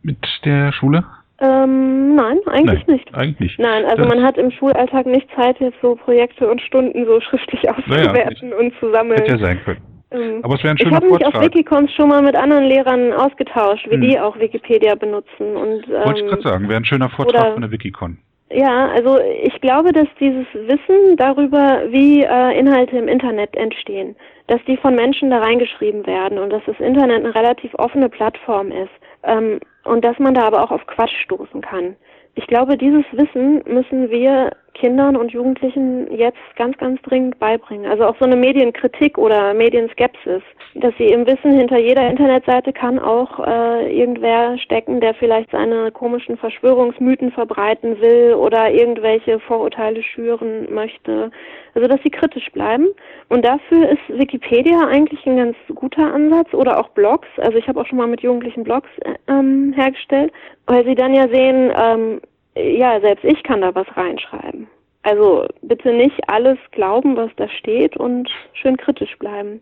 [0.02, 1.04] mit der Schule?
[1.40, 3.14] Ähm, nein, eigentlich nein, nicht.
[3.14, 3.58] Eigentlich nicht.
[3.58, 7.20] Nein, also das man hat im Schulalltag nicht Zeit, jetzt so Projekte und Stunden so
[7.28, 9.18] schriftlich auszuwerten naja, und zu sammeln.
[9.18, 9.80] Hätte ja sein können.
[10.12, 12.64] Ähm, Aber es wäre ein schöner Ich habe mich auf Wikicons schon mal mit anderen
[12.64, 14.00] Lehrern ausgetauscht, wie hm.
[14.02, 15.56] die auch Wikipedia benutzen.
[15.56, 18.18] Und, ähm, Wollte ich gerade sagen, wäre ein schöner Vortrag von der Wikicon.
[18.50, 24.16] Ja, also ich glaube, dass dieses Wissen darüber, wie äh, Inhalte im Internet entstehen,
[24.46, 28.70] dass die von Menschen da reingeschrieben werden und dass das Internet eine relativ offene Plattform
[28.70, 28.92] ist
[29.22, 31.96] ähm, und dass man da aber auch auf Quatsch stoßen kann.
[32.34, 37.90] Ich glaube, dieses Wissen müssen wir Kindern und Jugendlichen jetzt ganz, ganz dringend beibringen.
[37.90, 40.42] Also auch so eine Medienkritik oder Medienskepsis,
[40.74, 45.90] dass sie im Wissen hinter jeder Internetseite kann auch äh, irgendwer stecken, der vielleicht seine
[45.92, 51.30] komischen Verschwörungsmythen verbreiten will oder irgendwelche Vorurteile schüren möchte.
[51.74, 52.88] Also dass sie kritisch bleiben.
[53.28, 57.28] Und dafür ist Wikipedia eigentlich ein ganz guter Ansatz oder auch Blogs.
[57.38, 60.32] Also ich habe auch schon mal mit Jugendlichen Blogs äh, ähm, hergestellt,
[60.66, 62.20] weil sie dann ja sehen, ähm,
[62.56, 64.68] ja, selbst ich kann da was reinschreiben.
[65.02, 69.60] Also bitte nicht alles glauben, was da steht und schön kritisch bleiben.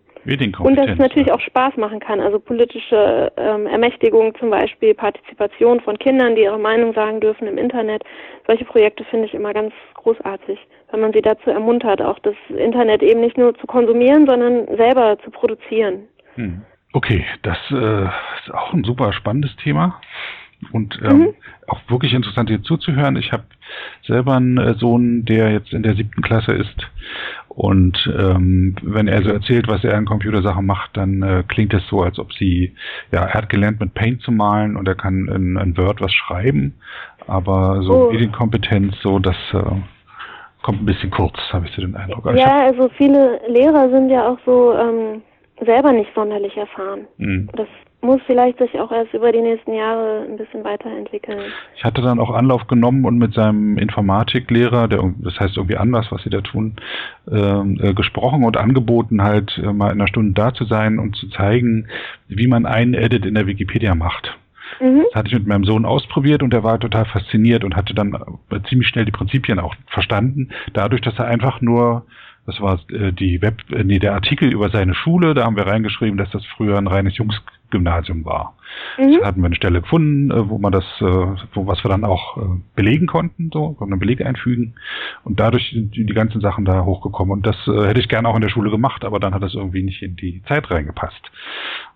[0.61, 2.21] Und dass es natürlich auch Spaß machen kann.
[2.21, 7.59] Also politische ähm, Ermächtigung zum Beispiel, Partizipation von Kindern, die ihre Meinung sagen dürfen im
[7.59, 8.05] Internet.
[8.47, 10.61] Solche Projekte finde ich immer ganz großartig,
[10.93, 15.19] wenn man sie dazu ermuntert, auch das Internet eben nicht nur zu konsumieren, sondern selber
[15.25, 16.07] zu produzieren.
[16.37, 16.63] Hm.
[16.93, 20.01] Okay, das äh, ist auch ein super spannendes Thema
[20.71, 21.35] und ähm, mhm.
[21.67, 23.17] auch wirklich interessant hier zuzuhören.
[23.17, 23.45] Ich habe
[24.07, 26.87] selber einen äh, Sohn, der jetzt in der siebten Klasse ist
[27.55, 31.87] und ähm, wenn er so erzählt, was er in Computersachen macht, dann äh, klingt es
[31.89, 32.75] so, als ob sie,
[33.11, 36.13] ja, er hat gelernt mit Paint zu malen und er kann in, in Word was
[36.15, 36.75] schreiben,
[37.27, 38.11] aber so oh.
[38.11, 39.63] Medienkompetenz, so das äh,
[40.63, 42.27] kommt ein bisschen kurz, habe ich so den Eindruck.
[42.27, 45.23] Also ja, also viele Lehrer sind ja auch so ähm,
[45.61, 47.07] selber nicht sonderlich erfahren.
[47.19, 47.51] Mhm.
[47.55, 47.69] Das
[48.03, 51.53] muss vielleicht sich auch erst über die nächsten Jahre ein bisschen weiterentwickeln.
[51.77, 56.07] Ich hatte dann auch Anlauf genommen und mit seinem Informatiklehrer, der das heißt irgendwie anders,
[56.11, 56.77] was sie da tun,
[57.31, 61.17] ähm, äh, gesprochen und angeboten, halt äh, mal in einer Stunde da zu sein und
[61.17, 61.87] zu zeigen,
[62.27, 64.37] wie man einen Edit in der Wikipedia macht.
[64.81, 65.05] Mhm.
[65.05, 68.15] Das hatte ich mit meinem Sohn ausprobiert und er war total fasziniert und hatte dann
[68.51, 72.05] äh, ziemlich schnell die Prinzipien auch verstanden, dadurch, dass er einfach nur
[72.45, 76.19] das war äh, die Web, nee, der Artikel über seine Schule, da haben wir reingeschrieben,
[76.19, 77.17] dass das früher ein reines
[77.73, 78.55] Jungsgymnasium war.
[78.99, 79.19] Mhm.
[79.21, 81.05] Da hatten wir eine Stelle gefunden, äh, wo man das, äh,
[81.55, 82.41] wo was wir dann auch äh,
[82.75, 84.75] belegen konnten, so, konnten einen Beleg einfügen.
[85.25, 87.33] Und dadurch sind die, ganzen Sachen da hochgekommen.
[87.33, 89.83] Und das hätte ich gerne auch in der Schule gemacht, aber dann hat das irgendwie
[89.83, 91.23] nicht in die Zeit reingepasst.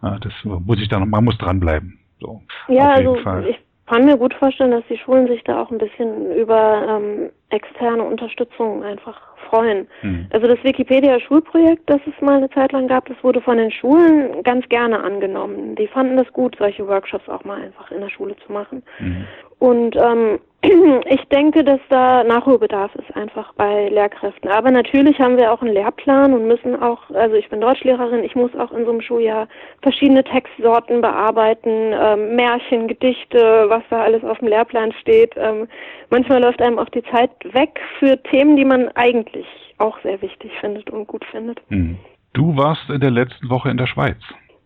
[0.01, 1.99] Das muss ich dann, man muss dranbleiben.
[2.18, 3.47] So, ja, also Fall.
[3.47, 7.30] ich kann mir gut vorstellen, dass die Schulen sich da auch ein bisschen über ähm,
[7.51, 9.87] externe Unterstützung einfach freuen.
[10.03, 10.26] Mhm.
[10.30, 14.43] Also das Wikipedia-Schulprojekt, das es mal eine Zeit lang gab, das wurde von den Schulen
[14.43, 15.76] ganz gerne angenommen.
[15.76, 18.82] Die fanden das gut, solche Workshops auch mal einfach in der Schule zu machen.
[18.99, 19.26] Mhm.
[19.59, 20.38] Und ähm,
[21.07, 24.50] ich denke, dass da Nachholbedarf ist einfach bei Lehrkräften.
[24.50, 28.34] Aber natürlich haben wir auch einen Lehrplan und müssen auch, also ich bin Deutschlehrerin, ich
[28.34, 29.48] muss auch in so einem Schuljahr
[29.82, 35.34] verschiedene Textsorten bearbeiten, ähm, Märchen, Gedichte, was da alles auf dem Lehrplan steht.
[35.36, 35.68] Ähm,
[36.11, 39.46] manchmal läuft einem auch die Zeit weg für Themen, die man eigentlich
[39.78, 41.61] auch sehr wichtig findet und gut findet.
[41.70, 41.98] Mhm.
[42.32, 44.18] Du warst in der letzten Woche in der Schweiz.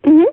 [0.05, 0.27] Mhm.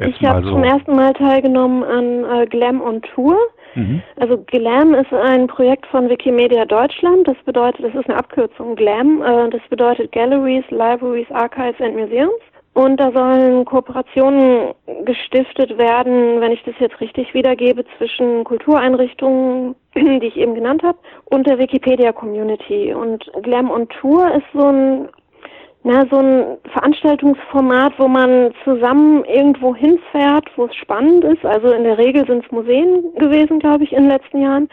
[0.00, 0.50] Ich habe so.
[0.50, 3.36] zum ersten Mal teilgenommen an äh, Glam on Tour.
[3.74, 4.02] Mhm.
[4.16, 7.26] Also GLAM ist ein Projekt von Wikimedia Deutschland.
[7.26, 9.22] Das bedeutet, das ist eine Abkürzung GLAM.
[9.22, 12.40] Äh, das bedeutet Galleries, Libraries, Archives and Museums.
[12.74, 14.74] Und da sollen Kooperationen
[15.04, 20.98] gestiftet werden, wenn ich das jetzt richtig wiedergebe, zwischen Kultureinrichtungen, die ich eben genannt habe,
[21.26, 22.92] und der Wikipedia-Community.
[22.92, 25.08] Und Glam on Tour ist so ein
[25.86, 31.44] na, so ein Veranstaltungsformat, wo man zusammen irgendwo hinfährt, wo es spannend ist.
[31.44, 34.70] Also in der Regel sind es Museen gewesen, glaube ich, in den letzten Jahren.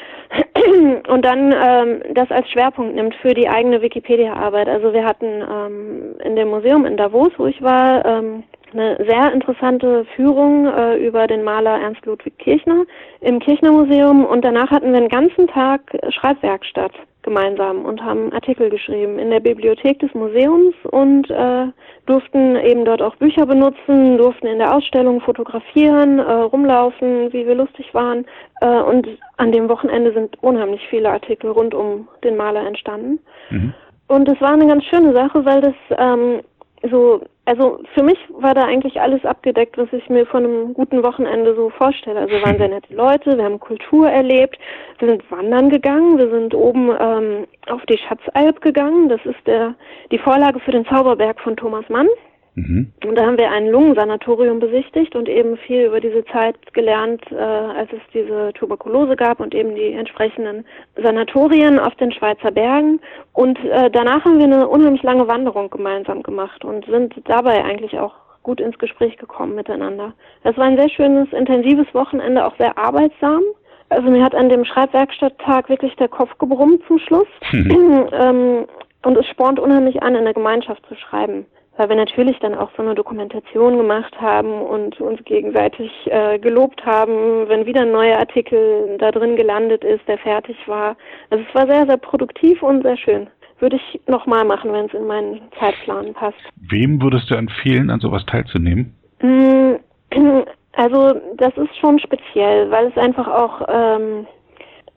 [1.09, 4.69] Und dann ähm, das als Schwerpunkt nimmt für die eigene Wikipedia-Arbeit.
[4.69, 8.43] Also wir hatten ähm, in dem Museum in Davos, wo ich war, ähm,
[8.73, 12.85] eine sehr interessante Führung äh, über den Maler Ernst Ludwig Kirchner
[13.21, 16.93] im Kirchner Museum und danach hatten wir einen ganzen Tag Schreibwerkstatt
[17.23, 21.67] gemeinsam und haben Artikel geschrieben in der Bibliothek des Museums und äh,
[22.05, 27.55] durften eben dort auch Bücher benutzen, durften in der Ausstellung fotografieren, äh, rumlaufen, wie wir
[27.55, 28.25] lustig waren.
[28.61, 29.07] Äh, und
[29.37, 33.19] an dem Wochenende sind unheimlich viele Artikel rund um den Maler entstanden.
[33.49, 33.73] Mhm.
[34.07, 36.41] Und es war eine ganz schöne Sache, weil das ähm,
[36.89, 41.03] so, also für mich war da eigentlich alles abgedeckt, was ich mir von einem guten
[41.03, 42.19] Wochenende so vorstelle.
[42.19, 44.57] Also waren sehr nette Leute, wir haben Kultur erlebt,
[44.99, 49.09] wir sind wandern gegangen, wir sind oben ähm, auf die Schatzalp gegangen.
[49.09, 49.75] Das ist der
[50.11, 52.07] die Vorlage für den Zauberberg von Thomas Mann.
[52.55, 52.91] Mhm.
[53.05, 57.35] Und da haben wir ein Lungensanatorium besichtigt und eben viel über diese Zeit gelernt, äh,
[57.35, 60.65] als es diese Tuberkulose gab und eben die entsprechenden
[61.01, 62.99] Sanatorien auf den Schweizer Bergen.
[63.33, 67.97] Und äh, danach haben wir eine unheimlich lange Wanderung gemeinsam gemacht und sind dabei eigentlich
[67.97, 70.13] auch gut ins Gespräch gekommen miteinander.
[70.43, 73.41] Es war ein sehr schönes, intensives Wochenende, auch sehr arbeitsam.
[73.89, 77.27] Also mir hat an dem Schreibwerkstatttag wirklich der Kopf gebrummt zum Schluss.
[77.51, 78.07] Mhm.
[78.11, 78.65] ähm,
[79.03, 81.45] und es spornt unheimlich an, in der Gemeinschaft zu schreiben
[81.77, 86.85] weil wir natürlich dann auch so eine Dokumentation gemacht haben und uns gegenseitig äh, gelobt
[86.85, 90.95] haben, wenn wieder ein neuer Artikel da drin gelandet ist, der fertig war.
[91.29, 93.27] Also es war sehr, sehr produktiv und sehr schön.
[93.59, 96.39] Würde ich nochmal machen, wenn es in meinen Zeitplan passt.
[96.55, 98.95] Wem würdest du empfehlen, an sowas teilzunehmen?
[99.21, 99.75] Mm,
[100.73, 104.27] also das ist schon speziell, weil es einfach auch ähm,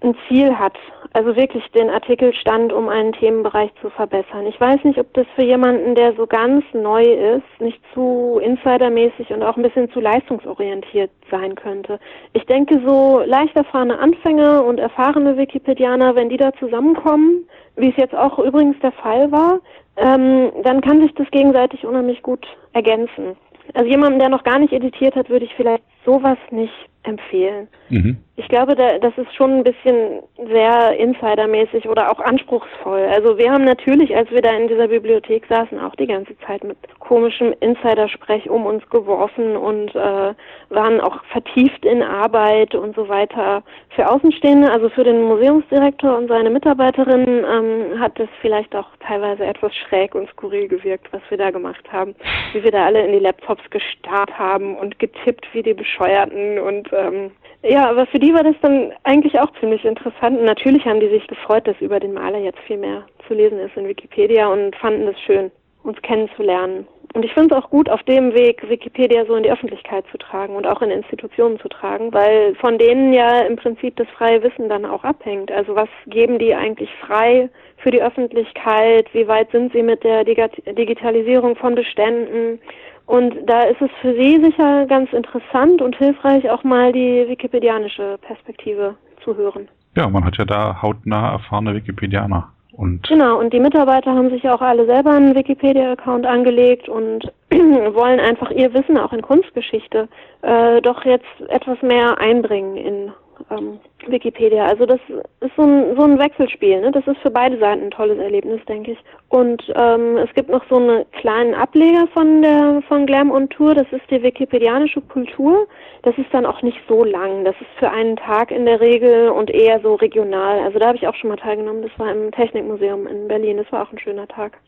[0.04, 0.76] ein Ziel hat,
[1.12, 4.46] also wirklich den Artikelstand, um einen Themenbereich zu verbessern.
[4.46, 9.30] Ich weiß nicht, ob das für jemanden, der so ganz neu ist, nicht zu insidermäßig
[9.30, 11.98] und auch ein bisschen zu leistungsorientiert sein könnte.
[12.32, 17.96] Ich denke, so leicht erfahrene Anfänger und erfahrene Wikipedianer, wenn die da zusammenkommen, wie es
[17.96, 19.60] jetzt auch übrigens der Fall war,
[19.96, 23.36] ähm, dann kann sich das gegenseitig unheimlich gut ergänzen.
[23.72, 26.72] Also jemandem, der noch gar nicht editiert hat, würde ich vielleicht sowas nicht
[27.04, 27.68] empfehlen.
[27.90, 28.16] Mhm.
[28.36, 33.06] Ich glaube, da, das ist schon ein bisschen sehr insidermäßig oder auch anspruchsvoll.
[33.12, 36.64] Also wir haben natürlich, als wir da in dieser Bibliothek saßen, auch die ganze Zeit
[36.64, 40.34] mit komischem Insidersprech um uns geworfen und äh,
[40.70, 43.62] waren auch vertieft in Arbeit und so weiter.
[43.90, 49.44] Für Außenstehende, also für den Museumsdirektor und seine Mitarbeiterin, ähm, hat das vielleicht auch teilweise
[49.44, 52.16] etwas schräg und skurril gewirkt, was wir da gemacht haben.
[52.52, 56.90] Wie wir da alle in die Laptops gestarrt haben und getippt wie die Bescheuerten und
[56.92, 57.30] ähm,
[57.62, 60.42] ja, aber für die war das dann eigentlich auch ziemlich interessant.
[60.42, 63.76] Natürlich haben die sich gefreut, dass über den Maler jetzt viel mehr zu lesen ist
[63.76, 65.50] in Wikipedia und fanden es schön,
[65.82, 66.86] uns kennenzulernen.
[67.14, 70.18] Und ich finde es auch gut, auf dem Weg Wikipedia so in die Öffentlichkeit zu
[70.18, 74.42] tragen und auch in Institutionen zu tragen, weil von denen ja im Prinzip das freie
[74.42, 75.52] Wissen dann auch abhängt.
[75.52, 79.06] Also was geben die eigentlich frei für die Öffentlichkeit?
[79.14, 82.60] Wie weit sind sie mit der Digitalisierung von Beständen?
[83.06, 88.18] Und da ist es für Sie sicher ganz interessant und hilfreich, auch mal die wikipedianische
[88.22, 89.68] Perspektive zu hören.
[89.96, 92.48] Ja, man hat ja da hautnah erfahrene Wikipedianer.
[92.76, 97.30] Und genau, und die Mitarbeiter haben sich ja auch alle selber einen Wikipedia-Account angelegt und
[97.50, 100.08] wollen einfach ihr Wissen auch in Kunstgeschichte
[100.42, 103.12] äh, doch jetzt etwas mehr einbringen in
[103.50, 104.66] ähm, Wikipedia.
[104.66, 105.00] Also das
[105.40, 106.80] ist so ein, so ein Wechselspiel.
[106.80, 106.92] Ne?
[106.92, 108.98] Das ist für beide Seiten ein tolles Erlebnis, denke ich.
[109.28, 113.74] Und ähm, es gibt noch so einen kleinen Ableger von der von Glam und Tour.
[113.74, 115.66] Das ist die wikipedianische Kultur.
[116.02, 117.44] Das ist dann auch nicht so lang.
[117.44, 120.60] Das ist für einen Tag in der Regel und eher so regional.
[120.60, 121.82] Also da habe ich auch schon mal teilgenommen.
[121.82, 123.56] Das war im Technikmuseum in Berlin.
[123.56, 124.58] Das war auch ein schöner Tag.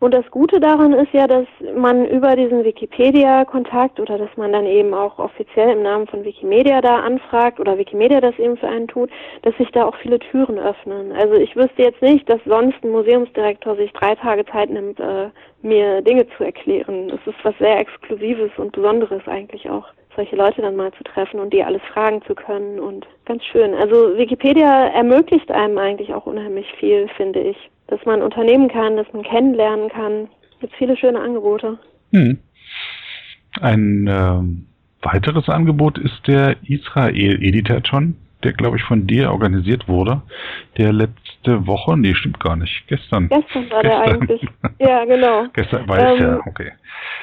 [0.00, 1.46] Und das Gute daran ist ja, dass
[1.76, 6.80] man über diesen Wikipedia-Kontakt oder dass man dann eben auch offiziell im Namen von Wikimedia
[6.80, 9.10] da anfragt oder Wikimedia das eben für einen tut,
[9.42, 11.12] dass sich da auch viele Türen öffnen.
[11.12, 15.28] Also ich wüsste jetzt nicht, dass sonst ein Museumsdirektor sich drei Tage Zeit nimmt, äh,
[15.60, 17.08] mir Dinge zu erklären.
[17.08, 19.84] Das ist was sehr Exklusives und Besonderes eigentlich auch
[20.16, 23.74] solche Leute dann mal zu treffen und die alles fragen zu können und ganz schön.
[23.74, 29.12] Also Wikipedia ermöglicht einem eigentlich auch unheimlich viel, finde ich dass man unternehmen kann, dass
[29.12, 30.28] man kennenlernen kann.
[30.54, 31.78] Es gibt viele schöne Angebote.
[32.12, 32.38] Hm.
[33.60, 40.22] Ein äh, weiteres Angebot ist der Israel Editathon, der glaube ich von dir organisiert wurde,
[40.78, 43.28] der letzte Woche, nee, stimmt gar nicht, gestern.
[43.28, 43.82] Gestern war gestern.
[43.82, 44.48] der eigentlich.
[44.78, 45.46] Ja, genau.
[45.52, 46.72] gestern war ähm, es ja, okay,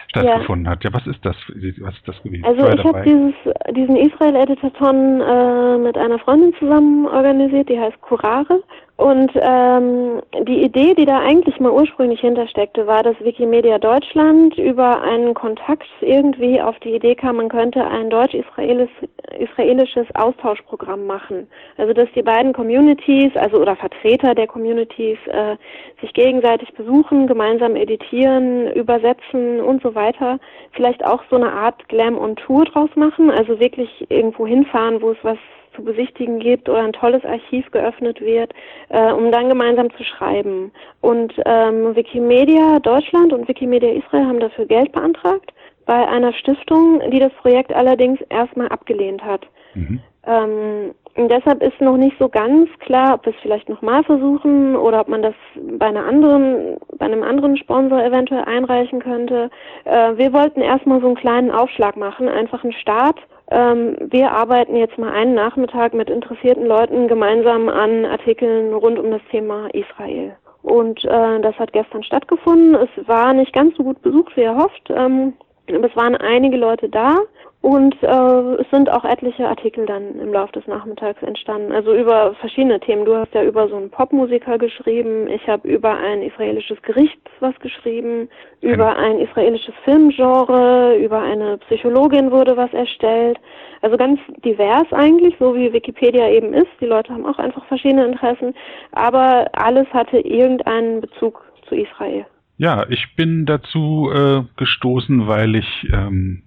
[0.10, 0.72] stattgefunden ja.
[0.72, 0.84] hat.
[0.84, 1.36] Ja, was ist das?
[1.80, 2.46] Was ist das gewesen?
[2.46, 3.34] Also ich habe dieses,
[3.76, 8.62] diesen Israel Editathon äh, mit einer Freundin zusammen organisiert, die heißt Curare
[8.98, 15.04] und ähm, die Idee, die da eigentlich mal ursprünglich hintersteckte, war, dass Wikimedia Deutschland über
[15.04, 21.48] einen Kontakt irgendwie auf die Idee kam, man könnte ein deutsch-israelisches Austauschprogramm machen.
[21.78, 25.58] Also dass die beiden Communities, also oder Vertreter der Communities, äh,
[26.02, 30.40] sich gegenseitig besuchen, gemeinsam editieren, übersetzen und so weiter.
[30.72, 35.12] Vielleicht auch so eine Art Glam on Tour draus machen, also wirklich irgendwo hinfahren, wo
[35.12, 35.38] es was
[35.78, 38.52] zu besichtigen gibt oder ein tolles Archiv geöffnet wird,
[38.90, 40.72] äh, um dann gemeinsam zu schreiben.
[41.00, 45.54] Und ähm, Wikimedia Deutschland und Wikimedia Israel haben dafür Geld beantragt
[45.86, 49.48] bei einer Stiftung, die das Projekt allerdings erstmal abgelehnt hat.
[49.74, 50.02] Mhm.
[50.26, 54.76] Ähm, und deshalb ist noch nicht so ganz klar, ob wir es vielleicht nochmal versuchen
[54.76, 59.50] oder ob man das bei einer anderen, bei einem anderen Sponsor eventuell einreichen könnte.
[59.86, 63.18] Äh, wir wollten erstmal so einen kleinen Aufschlag machen, einfach einen Start
[63.52, 69.12] ähm, wir arbeiten jetzt mal einen Nachmittag mit interessierten Leuten gemeinsam an Artikeln rund um
[69.12, 70.36] das Thema Israel.
[70.64, 72.76] Und äh, das hat gestern stattgefunden.
[72.76, 74.90] Es war nicht ganz so gut besucht, wie erhofft.
[74.90, 75.34] Ähm,
[75.68, 77.18] es waren einige Leute da.
[77.62, 81.72] Und äh, es sind auch etliche Artikel dann im Laufe des Nachmittags entstanden.
[81.72, 83.04] Also über verschiedene Themen.
[83.04, 85.28] Du hast ja über so einen Popmusiker geschrieben.
[85.28, 88.30] Ich habe über ein israelisches Gericht was geschrieben.
[88.62, 90.98] Über ein israelisches Filmgenre.
[90.98, 93.40] Über eine Psychologin wurde was erstellt.
[93.82, 96.72] Also ganz divers eigentlich, so wie Wikipedia eben ist.
[96.80, 98.54] Die Leute haben auch einfach verschiedene Interessen.
[98.92, 102.26] Aber alles hatte irgendeinen Bezug zu Israel.
[102.58, 106.44] Ja, ich bin dazu äh, gestoßen, weil ich ähm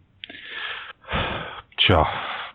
[1.77, 2.07] Tja,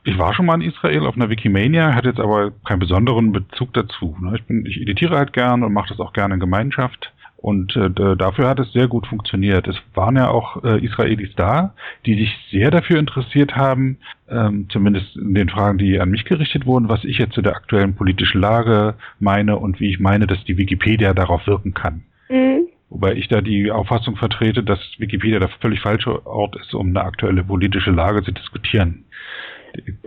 [0.03, 3.73] ich war schon mal in Israel auf einer Wikimania, hatte jetzt aber keinen besonderen Bezug
[3.73, 4.15] dazu.
[4.21, 4.33] Ne?
[4.35, 7.11] Ich, bin, ich editiere halt gern und mache das auch gerne in Gemeinschaft.
[7.37, 9.67] Und äh, dafür hat es sehr gut funktioniert.
[9.67, 11.75] Es waren ja auch äh, Israelis da,
[12.05, 13.97] die sich sehr dafür interessiert haben,
[14.29, 17.55] ähm, zumindest in den Fragen, die an mich gerichtet wurden, was ich jetzt zu der
[17.55, 22.03] aktuellen politischen Lage meine und wie ich meine, dass die Wikipedia darauf wirken kann.
[22.29, 22.67] Mhm.
[22.89, 27.01] Wobei ich da die Auffassung vertrete, dass Wikipedia der völlig falsche Ort ist, um eine
[27.01, 29.05] aktuelle politische Lage zu diskutieren.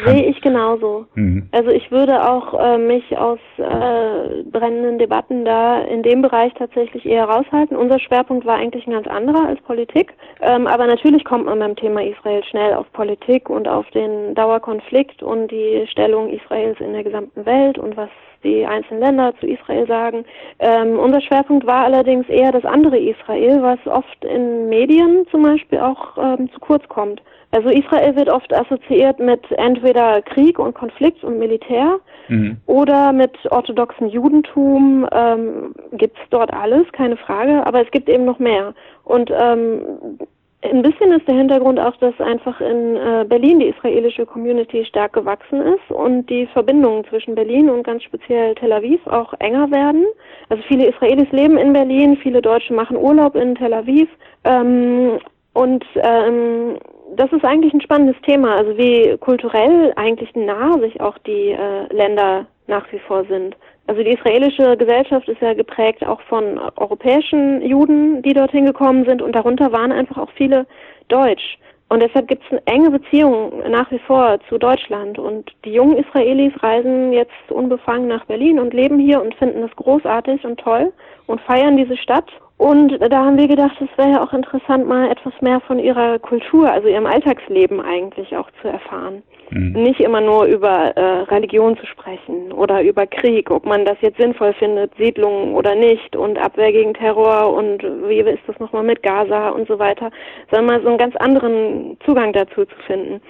[0.05, 1.07] Sehe ich genauso.
[1.15, 1.49] Mhm.
[1.53, 7.05] Also ich würde auch äh, mich aus äh, brennenden Debatten da in dem Bereich tatsächlich
[7.05, 7.77] eher raushalten.
[7.77, 10.15] Unser Schwerpunkt war eigentlich ein ganz anderer als Politik.
[10.41, 15.23] Ähm, aber natürlich kommt man beim Thema Israel schnell auf Politik und auf den Dauerkonflikt
[15.23, 18.11] und die Stellung Israels in der gesamten Welt und was
[18.45, 20.25] die einzelnen Länder zu Israel sagen.
[20.59, 25.79] Ähm, unser Schwerpunkt war allerdings eher das andere Israel, was oft in Medien zum Beispiel
[25.81, 27.23] auch ähm, zu kurz kommt.
[27.51, 32.59] Also Israel wird oft assoziiert mit entweder Krieg und Konflikt und Militär mhm.
[32.67, 35.09] oder mit orthodoxem Judentum.
[35.13, 38.75] Ähm, gibt es dort alles, keine Frage, aber es gibt eben noch mehr.
[39.05, 40.19] Und ähm,
[40.63, 45.13] ein bisschen ist der Hintergrund auch, dass einfach in äh, Berlin die israelische Community stark
[45.13, 50.05] gewachsen ist und die Verbindungen zwischen Berlin und ganz speziell Tel Aviv auch enger werden.
[50.49, 54.09] Also viele Israelis leben in Berlin, viele Deutsche machen Urlaub in Tel Aviv.
[54.45, 55.19] Ähm,
[55.53, 56.79] und ähm,
[57.15, 61.93] das ist eigentlich ein spannendes Thema, also wie kulturell eigentlich nah sich auch die äh,
[61.95, 63.57] Länder nach wie vor sind.
[63.89, 69.23] Also die israelische Gesellschaft ist ja geprägt auch von europäischen Juden, die dorthin gekommen sind
[69.23, 70.67] und darunter waren einfach auch viele
[71.09, 71.59] Deutsch.
[71.89, 75.19] Und deshalb gibt es eine enge Beziehung nach wie vor zu Deutschland.
[75.19, 79.75] Und die jungen Israelis reisen jetzt unbefangen nach Berlin und leben hier und finden es
[79.77, 80.93] großartig und toll
[81.27, 85.09] und feiern diese Stadt und da haben wir gedacht, es wäre ja auch interessant, mal
[85.09, 89.23] etwas mehr von ihrer Kultur, also ihrem Alltagsleben eigentlich auch zu erfahren.
[89.51, 89.73] Mhm.
[89.81, 94.21] Nicht immer nur über äh, Religion zu sprechen oder über Krieg, ob man das jetzt
[94.21, 99.05] sinnvoll findet, Siedlungen oder nicht und Abwehr gegen Terror und wie ist das nochmal mit
[99.05, 100.11] Gaza und so weiter,
[100.51, 103.21] sondern mal so einen ganz anderen Zugang dazu zu finden.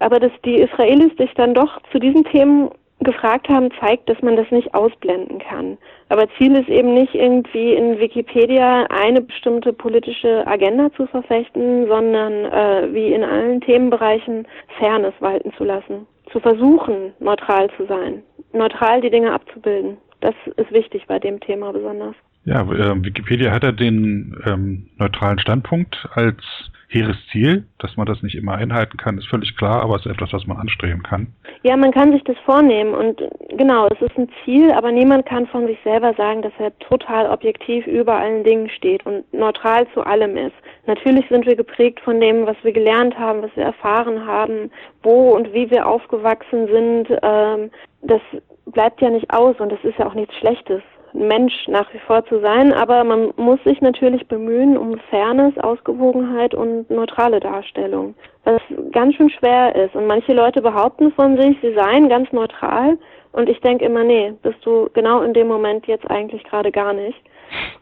[0.00, 2.70] Aber dass die Israelis sich dann doch zu diesen Themen
[3.00, 5.76] gefragt haben, zeigt, dass man das nicht ausblenden kann.
[6.08, 12.32] Aber Ziel ist eben nicht irgendwie in Wikipedia eine bestimmte politische Agenda zu verfechten, sondern
[12.46, 14.46] äh, wie in allen Themenbereichen
[14.78, 16.06] Fairness walten zu lassen.
[16.32, 18.22] Zu versuchen, neutral zu sein,
[18.52, 19.98] neutral die Dinge abzubilden.
[20.20, 22.16] Das ist wichtig bei dem Thema besonders.
[22.44, 26.42] Ja, äh, Wikipedia hat ja den ähm, neutralen Standpunkt als
[26.88, 27.64] hehres Ziel.
[27.78, 30.46] Dass man das nicht immer einhalten kann, ist völlig klar, aber es ist etwas, was
[30.46, 31.28] man anstreben kann.
[31.62, 33.20] Ja, man kann sich das vornehmen und
[33.56, 37.28] genau, es ist ein Ziel, aber niemand kann von sich selber sagen, dass er total
[37.30, 40.54] objektiv über allen Dingen steht und neutral zu allem ist.
[40.86, 44.70] Natürlich sind wir geprägt von dem, was wir gelernt haben, was wir erfahren haben,
[45.02, 47.18] wo und wie wir aufgewachsen sind.
[47.22, 47.70] Ähm,
[48.02, 48.20] das
[48.66, 50.82] bleibt ja nicht aus und das ist ja auch nichts Schlechtes.
[51.12, 56.54] Mensch nach wie vor zu sein, aber man muss sich natürlich bemühen um Fairness, Ausgewogenheit
[56.54, 58.60] und neutrale Darstellung, was
[58.92, 59.94] ganz schön schwer ist.
[59.94, 62.98] Und manche Leute behaupten von sich, sie seien ganz neutral
[63.32, 66.92] und ich denke immer, nee, bist du genau in dem Moment jetzt eigentlich gerade gar
[66.92, 67.18] nicht.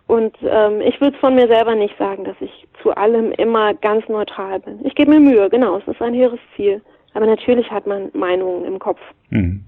[0.07, 4.09] Und ähm, ich würde von mir selber nicht sagen, dass ich zu allem immer ganz
[4.09, 4.85] neutral bin.
[4.85, 6.83] Ich gebe mir Mühe, genau, es ist ein hehres Ziel.
[7.15, 9.01] Aber natürlich hat man Meinungen im Kopf.
[9.31, 9.65] Mhm.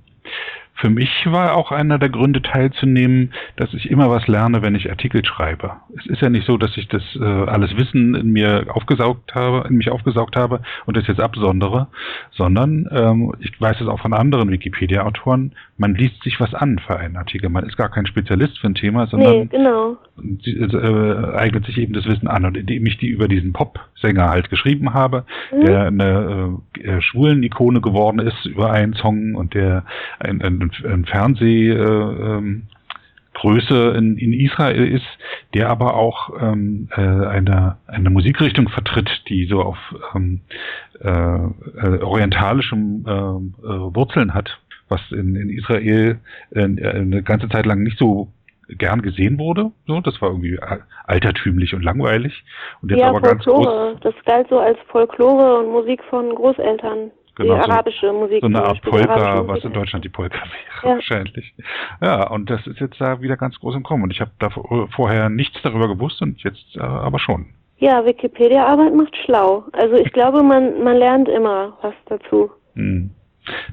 [0.77, 4.91] Für mich war auch einer der Gründe teilzunehmen, dass ich immer was lerne, wenn ich
[4.91, 5.72] Artikel schreibe.
[5.99, 9.66] Es ist ja nicht so, dass ich das äh, alles Wissen in mir aufgesaugt habe,
[9.68, 11.89] in mich aufgesaugt habe und das jetzt absondere,
[12.31, 16.97] sondern ähm, ich weiß es auch von anderen Wikipedia-Autoren, man liest sich was an für
[16.99, 17.51] einen Artikel.
[17.51, 19.97] Man ist gar kein Spezialist für ein Thema, sondern nee, genau.
[20.16, 22.45] äh, eignet sich eben das Wissen an.
[22.45, 25.64] Und indem ich die über diesen Pop-Sänger halt geschrieben habe, mhm.
[25.64, 29.85] der eine äh, schwulen Ikone geworden ist über einen Song und der
[30.18, 32.62] ein, ein ein Fernseh, äh, ähm,
[33.37, 35.07] Größe in, in Israel ist,
[35.53, 39.77] der aber auch ähm, äh, eine, eine Musikrichtung vertritt, die so auf
[40.14, 40.41] ähm,
[41.01, 44.59] äh, äh, orientalischem äh, äh, Wurzeln hat,
[44.89, 46.18] was in, in Israel
[46.51, 48.28] äh, eine ganze Zeit lang nicht so
[48.68, 49.70] gern gesehen wurde.
[49.87, 50.59] So, das war irgendwie
[51.07, 52.45] altertümlich und langweilig.
[52.82, 53.93] Und jetzt ja, aber Folklore.
[53.93, 57.11] Ganz groß, das galt so als Folklore und Musik von Großeltern.
[57.37, 58.41] Genau, die arabische Musik.
[58.41, 60.95] So eine Art Polka, was in Deutschland die Polka wäre, ja.
[60.95, 61.55] wahrscheinlich.
[62.01, 64.05] Ja, und das ist jetzt da wieder ganz groß im Kommen.
[64.05, 67.47] Und ich habe da vorher nichts darüber gewusst und jetzt äh, aber schon.
[67.78, 69.64] Ja, Wikipedia-Arbeit macht schlau.
[69.72, 72.51] Also ich glaube, man, man lernt immer was dazu.
[72.74, 73.11] Hm.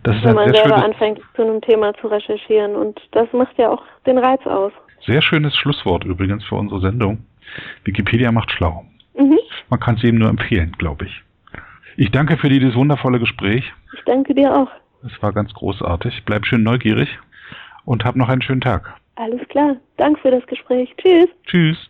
[0.03, 2.76] Das ist wenn man selber schönes, anfängt, zu einem Thema zu recherchieren.
[2.76, 4.71] Und das macht ja auch den Reiz aus.
[5.05, 7.26] Sehr schönes Schlusswort übrigens für unsere Sendung.
[7.84, 8.86] Wikipedia macht schlau.
[9.17, 9.39] Mhm.
[9.69, 11.21] Man kann es eben nur empfehlen, glaube ich.
[11.97, 13.71] Ich danke für dieses wundervolle Gespräch.
[13.93, 14.69] Ich danke dir auch.
[15.05, 16.24] Es war ganz großartig.
[16.26, 17.19] Bleib schön neugierig
[17.86, 18.95] und hab noch einen schönen Tag.
[19.15, 19.76] Alles klar.
[19.97, 20.93] Danke für das Gespräch.
[20.97, 21.30] Tschüss.
[21.45, 21.89] Tschüss.